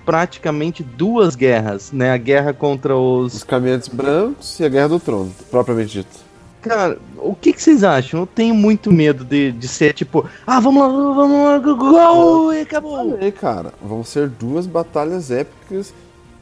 [0.04, 2.10] praticamente duas guerras, né?
[2.12, 6.24] A guerra contra os Os caminhantes brancos e a Guerra do Trono, propriamente dito.
[6.60, 8.20] Cara, o que, que vocês acham?
[8.20, 12.60] Eu tenho muito medo de, de ser tipo, ah, vamos lá, vamos lá, gol, e
[12.62, 12.96] acabou.
[12.96, 15.92] Falei, cara, vão ser duas batalhas épicas.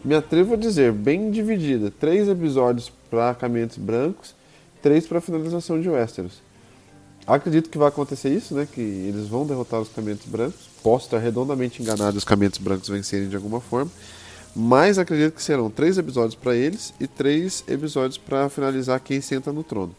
[0.04, 1.90] Me atrevo a dizer, bem dividida.
[1.90, 4.34] Três episódios para Caminhantes Brancos,
[4.80, 6.40] três para finalização de Westeros.
[7.26, 8.66] Acredito que vai acontecer isso, né?
[8.70, 10.68] Que eles vão derrotar os Caminhantes Brancos.
[10.82, 13.90] Posso estar redondamente enganado e os Caminhantes Brancos vencerem de alguma forma.
[14.54, 19.52] Mas acredito que serão três episódios para eles e três episódios para finalizar quem senta
[19.52, 19.94] no trono.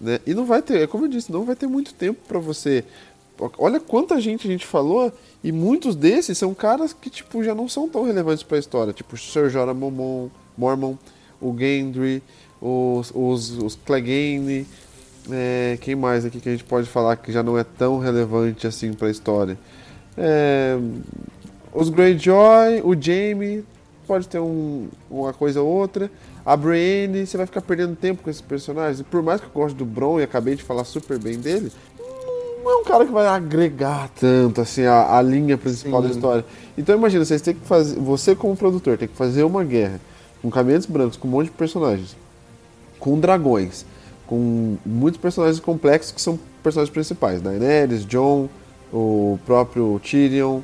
[0.00, 0.20] Né?
[0.26, 2.84] E não vai ter, é como eu disse, não vai ter muito tempo para você.
[3.58, 5.12] Olha quanta gente a gente falou
[5.42, 8.92] e muitos desses são caras que tipo já não são tão relevantes para a história,
[8.92, 10.96] tipo o Sir Jorah Mormon,
[11.40, 12.22] o Gendry,
[12.60, 14.66] os, os, os Clegane,
[15.30, 18.66] é, quem mais aqui que a gente pode falar que já não é tão relevante
[18.66, 19.58] assim para a história?
[20.16, 20.76] É,
[21.72, 23.64] os Greyjoy, o Jaime,
[24.06, 26.10] pode ter um, uma coisa ou outra.
[26.44, 29.00] A Brienne, você vai ficar perdendo tempo com esses personagens.
[29.00, 31.72] E por mais que eu goste do Bron e acabei de falar super bem dele,
[32.64, 36.08] não é um cara que vai agregar tanto assim a, a linha principal Sim.
[36.08, 36.44] da história.
[36.76, 40.00] Então imagina, vocês têm que fazer, você como produtor tem que fazer uma guerra
[40.40, 42.16] com caminhantes brancos, com um monte de personagens,
[42.98, 43.86] com dragões,
[44.32, 48.48] com muitos personagens complexos que são personagens principais, Daenerys, Jon,
[48.90, 50.60] o próprio Tyrion,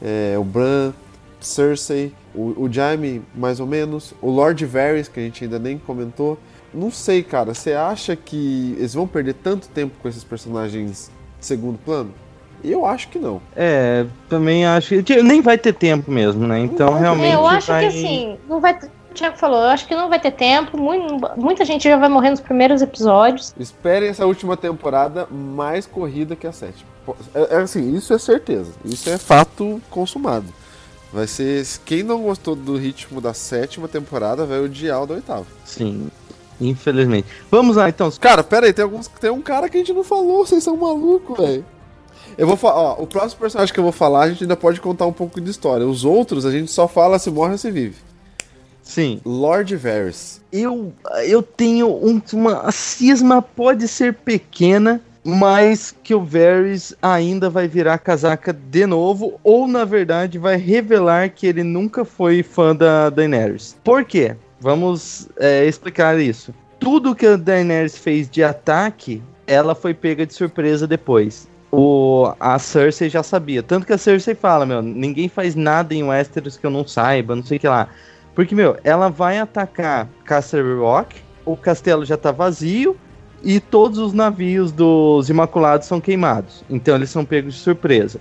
[0.00, 0.94] é, o Bran,
[1.38, 5.76] Cersei, o, o Jaime, mais ou menos, o Lord Varys, que a gente ainda nem
[5.76, 6.38] comentou.
[6.72, 11.44] Não sei, cara, você acha que eles vão perder tanto tempo com esses personagens de
[11.44, 12.14] segundo plano?
[12.64, 13.42] Eu acho que não.
[13.54, 16.58] É, também acho que nem vai ter tempo mesmo, né?
[16.60, 17.82] Então realmente É, eu acho vai...
[17.82, 18.78] que assim, não vai.
[19.10, 20.78] O Thiago falou, eu acho que não vai ter tempo.
[20.78, 20.98] mui-
[21.36, 23.52] muita gente já vai morrer nos primeiros episódios.
[23.58, 26.88] Esperem essa última temporada mais corrida que a sétima.
[27.34, 28.70] É, é assim, isso é certeza.
[28.84, 30.46] Isso é fato consumado.
[31.12, 31.66] Vai ser.
[31.84, 35.46] Quem não gostou do ritmo da sétima temporada vai odiar o da oitava.
[35.64, 36.08] Sim,
[36.60, 37.26] infelizmente.
[37.50, 38.08] Vamos lá então.
[38.20, 40.76] Cara, pera aí, tem, alguns, tem um cara que a gente não falou, vocês são
[40.76, 41.64] malucos, velho.
[42.38, 44.80] Eu vou falar, ó, o próximo personagem que eu vou falar, a gente ainda pode
[44.80, 45.84] contar um pouco de história.
[45.84, 47.96] Os outros, a gente só fala se morre ou se vive.
[48.90, 50.40] Sim, Lord Varys.
[50.52, 50.92] eu,
[51.24, 57.68] eu tenho um- uma a cisma pode ser pequena, mas que o Varys ainda vai
[57.68, 63.10] virar casaca de novo, ou na verdade vai revelar que ele nunca foi fã da
[63.10, 63.76] Daenerys.
[63.84, 64.34] Por quê?
[64.60, 66.52] Vamos é, explicar isso.
[66.80, 71.48] Tudo que a Daenerys fez de ataque, ela foi pega de surpresa depois.
[71.70, 73.62] O, a Cersei já sabia.
[73.62, 77.36] Tanto que a Cersei fala, meu, ninguém faz nada em Westeros que eu não saiba,
[77.36, 77.88] não sei o que lá.
[78.34, 82.96] Porque, meu, ela vai atacar Castle Rock, o castelo já tá vazio
[83.42, 86.64] e todos os navios dos Imaculados são queimados.
[86.68, 88.20] Então eles são pegos de surpresa.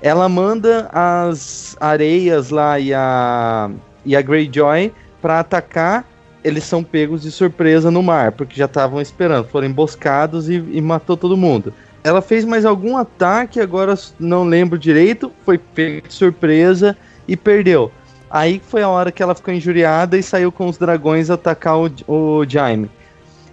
[0.00, 3.70] Ela manda as areias lá e a,
[4.04, 6.04] e a Greyjoy para atacar.
[6.42, 9.48] Eles são pegos de surpresa no mar, porque já estavam esperando.
[9.48, 11.72] Foram emboscados e, e matou todo mundo.
[12.02, 15.32] Ela fez mais algum ataque, agora não lembro direito.
[15.42, 16.94] Foi pego de surpresa
[17.26, 17.90] e perdeu.
[18.34, 21.88] Aí foi a hora que ela ficou injuriada e saiu com os dragões atacar o,
[22.08, 22.90] o Jaime.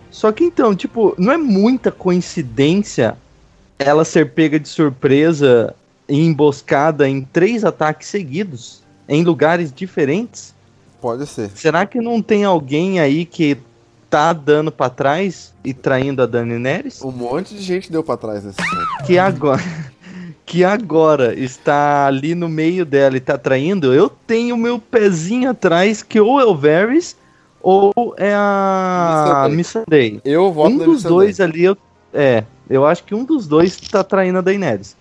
[0.10, 3.16] Só que então, tipo, não é muita coincidência
[3.78, 5.76] ela ser pega de surpresa
[6.10, 10.52] e emboscada em três ataques seguidos, em lugares diferentes?
[11.00, 11.52] Pode ser.
[11.52, 13.60] Será que não tem alguém aí que
[14.10, 17.04] tá dando pra trás e traindo a Dani Neres?
[17.04, 19.06] Um monte de gente deu pra trás nesse ponto.
[19.06, 19.62] Que agora.
[20.52, 26.04] Que agora está ali no meio dela e tá traindo, eu tenho meu pezinho atrás
[26.04, 27.16] que ou é o Varys
[27.62, 30.20] ou é a Missandei.
[30.26, 31.78] Eu voto Um dos dois ali, eu,
[32.14, 34.98] é, eu acho que um dos dois tá traindo a Daenerys.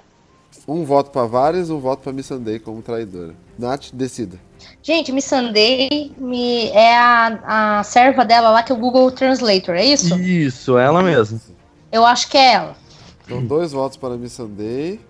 [0.69, 3.35] Um voto pra Varys, um voto pra Missandei como traidora.
[3.59, 4.39] Nath, decida.
[4.81, 6.69] Gente, Missandei me...
[6.69, 10.17] é a, a serva dela lá que é o Google Translator, é isso?
[10.17, 11.41] Isso, ela mesma.
[11.91, 12.77] Eu acho que é ela.
[13.25, 15.01] Então, dois votos para Missandei,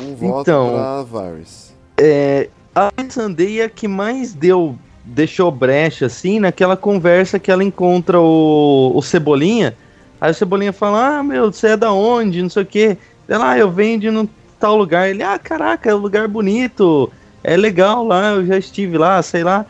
[0.00, 1.74] um voto Então- pra Varys.
[1.98, 7.62] É, a Missandei é a que mais deu, deixou brecha, assim, naquela conversa que ela
[7.62, 9.76] encontra o, o Cebolinha.
[10.20, 12.98] Aí o Cebolinha fala, ah, meu, você é da onde, não sei o quê.
[13.28, 14.28] Ela, ah, eu venho de um
[14.58, 15.08] tal lugar.
[15.08, 17.10] Ele, ah, caraca, é um lugar bonito,
[17.42, 19.66] é legal lá, eu já estive lá, sei lá.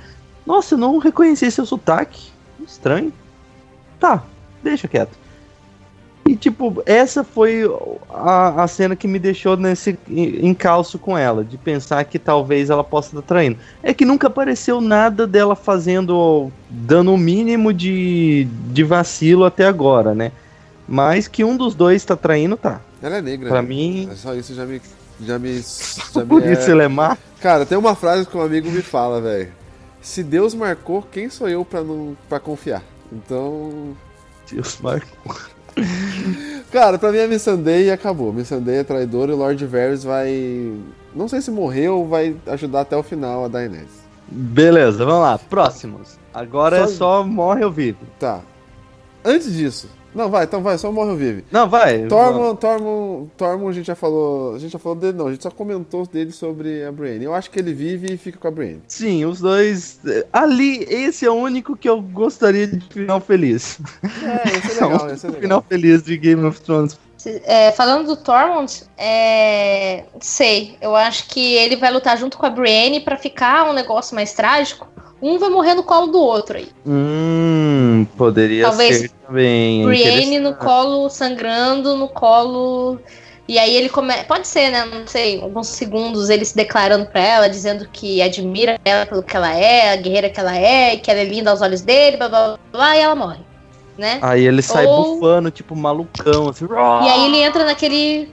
[0.47, 2.31] Nossa, eu não reconheci seu sotaque.
[2.67, 3.13] Estranho.
[3.99, 4.23] Tá,
[4.63, 5.24] deixa quieto.
[6.27, 7.63] E, tipo, essa foi
[8.09, 12.71] a, a cena que me deixou nesse en- encalço com ela, de pensar que talvez
[12.71, 13.59] ela possa estar traindo.
[13.83, 20.15] É que nunca apareceu nada dela fazendo, dando o mínimo de, de vacilo até agora,
[20.15, 20.33] né?
[20.89, 22.81] Mas que um dos dois tá traindo, tá.
[23.03, 23.49] Ela é negra.
[23.51, 23.69] Pra né?
[23.69, 24.81] mim, É só isso já me.
[25.21, 25.61] Já me.
[25.61, 27.19] Já por me isso ele é má.
[27.41, 29.53] Cara, tem uma frase que um amigo me fala, velho.
[30.01, 32.83] Se Deus marcou, quem sou eu pra não para confiar?
[33.13, 33.95] Então,
[34.51, 35.07] Deus, Marco.
[36.71, 38.33] Cara, pra mim é Missandei e acabou.
[38.33, 40.73] Missandei é traidora e o Lord Varys vai,
[41.15, 44.05] não sei se morreu ou vai ajudar até o final a Daenerys.
[44.29, 45.39] Beleza, vamos lá.
[45.39, 46.19] Próximos.
[46.33, 47.99] Agora Só- é só morre ou vive.
[48.19, 48.41] Tá.
[49.25, 51.45] Antes disso, não vai, então vai, só morre ou vive.
[51.51, 52.07] Não, vai.
[52.07, 55.43] Tormund, Tormund, Tormund, a gente já falou, a gente já falou dele não, a gente
[55.43, 57.25] só comentou dele sobre a Brienne.
[57.25, 58.83] Eu acho que ele vive e fica com a Brienne.
[58.89, 59.99] Sim, os dois.
[60.07, 63.79] eh, Ali, esse é o único que eu gostaria de final feliz.
[64.23, 65.43] É, esse é legal, esse é O legal.
[65.43, 66.99] final feliz de Game of Thrones.
[67.45, 72.51] É, falando do Tormund, é, sei, eu acho que ele vai lutar junto com a
[72.51, 74.87] Brienne pra ficar um negócio mais trágico.
[75.25, 76.69] Um vai morrer no colo do outro aí.
[76.87, 79.83] Hum, poderia Talvez ser também.
[79.83, 83.01] Brienne no colo, sangrando no colo.
[83.49, 84.25] E aí ele começa.
[84.25, 84.85] Pode ser, né?
[84.85, 89.35] Não sei, alguns segundos ele se declarando pra ela, dizendo que admira ela pelo que
[89.35, 92.29] ela é, a guerreira que ela é, que ela é linda aos olhos dele, blá
[92.29, 93.41] blá blá, blá e ela morre.
[93.97, 94.19] Né?
[94.23, 96.67] Aí ele sai Ou- bufando, tipo, malucão, assim.
[96.67, 98.29] E aí ele entra naquele.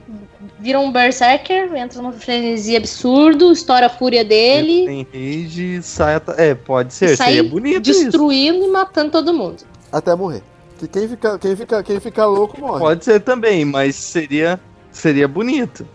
[0.58, 6.20] Vira um berserker, entra numa frenesi absurdo, estoura a fúria dele, Tem rage e sai.
[6.36, 8.04] É, pode ser, sai seria bonito isso.
[8.04, 9.64] destruindo e matando todo mundo.
[9.90, 10.42] Até morrer.
[10.78, 12.80] Que quem fica, quem fica, quem fica louco morre.
[12.80, 14.58] Pode ser também, mas seria,
[14.90, 15.86] seria bonito.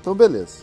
[0.00, 0.58] Então beleza.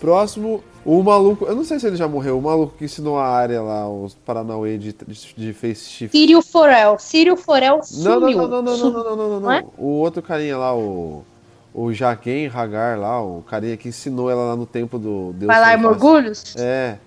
[0.00, 3.26] Próximo, o maluco, eu não sei se ele já morreu, o maluco que ensinou a
[3.26, 6.16] área lá, os Paranauê de, de, de face shift.
[6.16, 6.98] Sírio Forel.
[6.98, 8.20] Sírio Forel sumiu.
[8.20, 8.92] Não, não, não, não, não, não, Sumiu.
[8.92, 9.64] não, não, não, não, Não é?
[9.76, 11.24] O outro carinha lá, o.
[11.72, 15.46] O Jaquen Hagar lá, o carinha que ensinou ela lá no templo do Deus.
[15.46, 15.82] Vai lá, Face.
[15.82, 16.56] Morgulhos?
[16.56, 16.98] É.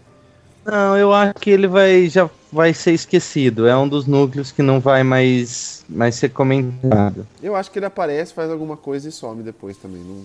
[0.65, 3.67] Não, eu acho que ele vai já vai ser esquecido.
[3.67, 7.27] É um dos núcleos que não vai mais, mais ser comentado.
[7.41, 10.01] Eu acho que ele aparece, faz alguma coisa e some depois também.
[10.01, 10.23] Não...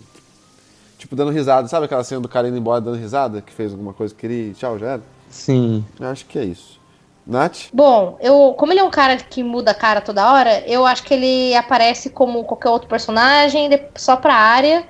[0.99, 1.69] Tipo, dando risada.
[1.69, 3.41] Sabe aquela cena do cara indo embora dando risada?
[3.41, 5.03] Que fez alguma coisa que queria e tchau, já era?
[5.31, 5.85] Sim.
[5.99, 6.79] Eu acho que é isso.
[7.27, 7.69] Nath?
[7.75, 11.03] Bom, eu, como ele é um cara que muda a cara toda hora, eu acho
[11.05, 14.83] que ele aparece como qualquer outro personagem, só pra área,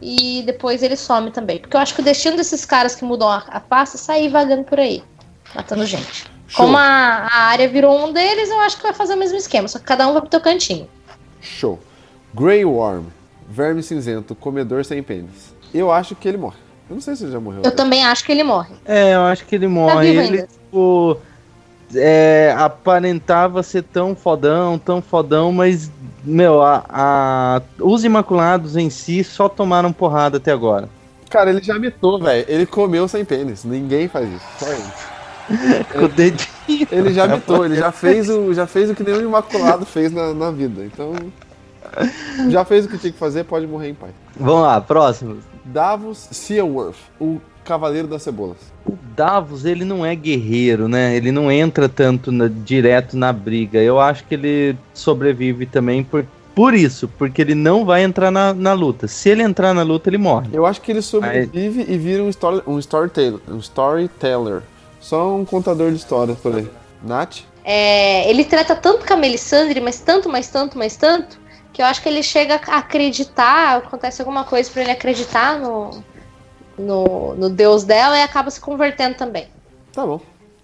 [0.00, 1.58] e depois ele some também.
[1.58, 4.28] Porque eu acho que o destino desses caras que mudam a, a face é sair
[4.28, 5.02] vagando por aí,
[5.54, 6.30] matando gente.
[6.46, 6.66] Show.
[6.66, 9.66] Como a, a área virou um deles, eu acho que vai fazer o mesmo esquema,
[9.66, 10.86] só que cada um vai pro teu cantinho.
[11.40, 11.80] Show.
[12.34, 13.06] Grey Worm.
[13.48, 15.54] Verme cinzento, comedor sem pênis.
[15.74, 16.56] Eu acho que ele morre.
[16.88, 17.62] Eu não sei se ele já morreu.
[17.64, 18.74] Eu também acho que ele morre.
[18.84, 19.94] É, eu acho que ele morre.
[19.94, 20.46] Tá vivo ele, ainda.
[20.46, 21.18] tipo,
[21.94, 25.90] é, aparentava ser tão fodão, tão fodão, mas,
[26.24, 30.88] meu, a, a- os Imaculados em si só tomaram porrada até agora.
[31.28, 32.44] Cara, ele já mitou, velho.
[32.48, 33.64] Ele comeu sem pênis.
[33.64, 34.44] Ninguém faz isso.
[34.58, 35.86] Só ele.
[35.92, 36.48] Com o dedinho.
[36.90, 40.32] Ele já mitou, ele já fez o, já fez o que nenhum imaculado fez na,
[40.34, 40.84] na vida.
[40.84, 41.12] Então,
[42.48, 44.12] já fez o que tinha que fazer, pode morrer em paz.
[44.38, 45.38] Vamos lá, próximo.
[45.66, 48.58] Davos Seaworth, o Cavaleiro das Cebolas.
[48.86, 51.16] O Davos, ele não é guerreiro, né?
[51.16, 53.78] Ele não entra tanto na- direto na briga.
[53.80, 58.54] Eu acho que ele sobrevive também por, por isso, porque ele não vai entrar na,
[58.54, 59.08] na luta.
[59.08, 60.48] Se ele entrar na luta, ele morre.
[60.52, 64.62] Eu acho que ele sobrevive e vira um, story, um, storyteller, um storyteller.
[65.00, 66.68] Só um contador de histórias por aí.
[67.02, 67.38] Nath?
[67.64, 71.36] É, ele trata tanto com a Melisandre, mas tanto, mas tanto, mas tanto,
[71.76, 76.02] que eu acho que ele chega a acreditar, acontece alguma coisa para ele acreditar no,
[76.78, 79.46] no, no Deus dela e acaba se convertendo também.
[79.92, 80.18] Tá bom.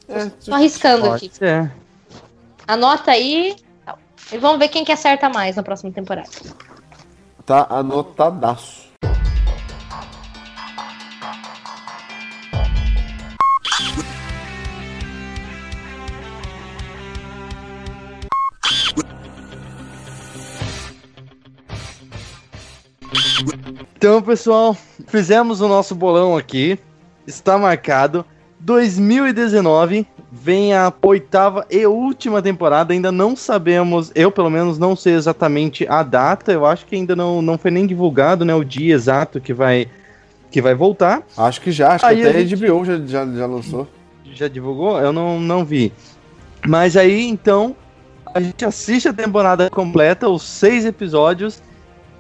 [0.09, 1.31] É, Tô arriscando aqui.
[1.31, 1.71] ser.
[2.67, 3.55] Anota aí.
[4.33, 6.31] E vamos ver quem que acerta mais na próxima temporada.
[7.45, 8.82] tá anotadaço.
[23.97, 24.77] Então, pessoal,
[25.07, 26.79] fizemos o nosso bolão aqui.
[27.27, 28.25] Está marcado.
[28.61, 32.93] 2019 vem a oitava e última temporada.
[32.93, 36.53] Ainda não sabemos, eu pelo menos não sei exatamente a data.
[36.53, 39.89] Eu acho que ainda não, não foi nem divulgado, né, o dia exato que vai
[40.51, 41.23] que vai voltar.
[41.37, 43.89] Acho que já, acho Aí que até a gente- HBO já, já, já lançou.
[44.35, 44.99] Já divulgou?
[44.99, 45.91] Eu não, não vi.
[46.67, 47.75] Mas aí, então,
[48.35, 51.63] a gente assiste a temporada completa, os seis episódios.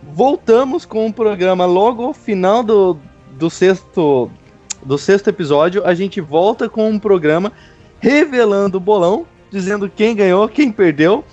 [0.03, 2.98] Voltamos com o programa logo ao final do,
[3.38, 4.30] do sexto
[4.84, 5.86] do sexto episódio.
[5.86, 7.53] A gente volta com um programa
[8.00, 11.24] revelando o bolão, dizendo quem ganhou, quem perdeu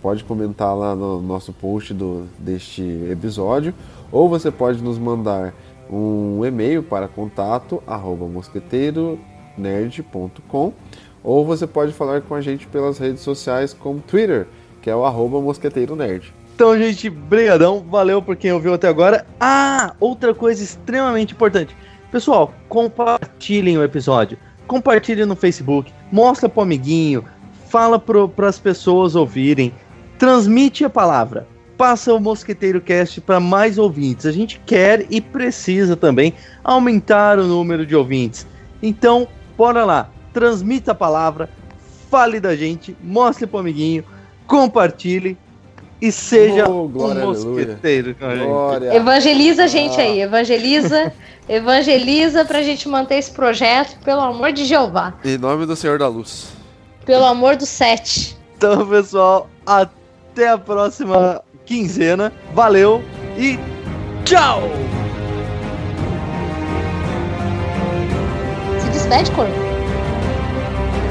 [0.00, 2.80] Pode comentar lá no nosso post do, deste
[3.10, 3.74] episódio,
[4.10, 5.52] ou você pode nos mandar
[5.90, 10.72] um e-mail para contato arroba mosqueteironerd.com
[11.22, 14.46] ou você pode falar com a gente pelas redes sociais como Twitter,
[14.80, 16.32] que é o arroba mosqueteironerd.
[16.54, 19.24] Então, gente, brigadão, valeu por quem ouviu até agora.
[19.38, 21.76] Ah, outra coisa extremamente importante.
[22.10, 24.36] Pessoal, compartilhem o episódio.
[24.66, 27.24] Compartilhem no Facebook, mostra pro amiguinho,
[27.68, 29.72] fala para as pessoas ouvirem,
[30.18, 31.46] transmite a palavra.
[31.78, 34.26] Passa o Mosqueteiro Cast para mais ouvintes.
[34.26, 38.44] A gente quer e precisa também aumentar o número de ouvintes.
[38.82, 41.48] Então, bora lá, transmita a palavra,
[42.10, 44.04] fale da gente, mostre pro amiguinho,
[44.46, 45.38] compartilhe
[46.02, 48.46] e seja Oh, glória, um mosqueteiro com a gente.
[48.48, 48.94] Glória!
[48.96, 50.02] Evangeliza a gente Ah.
[50.04, 51.12] aí, evangeliza,
[51.48, 55.14] evangeliza pra gente manter esse projeto, pelo amor de Jeová.
[55.24, 56.48] Em nome do Senhor da Luz.
[57.04, 58.36] Pelo amor do sete.
[58.56, 62.32] Então, pessoal, até a próxima quinzena.
[62.54, 63.04] Valeu
[63.36, 63.58] e
[64.24, 64.62] tchau!
[68.80, 69.52] Se despede, corpo.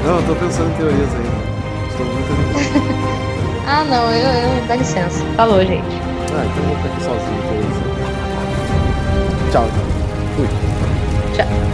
[0.04, 1.88] Não, eu tô pensando em teorias ainda.
[1.88, 2.98] Estou muito animado.
[3.70, 4.66] Ah, não, eu, eu.
[4.66, 5.22] Dá licença.
[5.36, 5.84] Falou, gente.
[6.32, 7.42] Ah, então eu vou ficar aqui sozinho.
[7.42, 7.76] teorias.
[9.52, 9.84] Tchau, então.
[10.36, 10.48] Fui.
[11.36, 11.67] Tchau.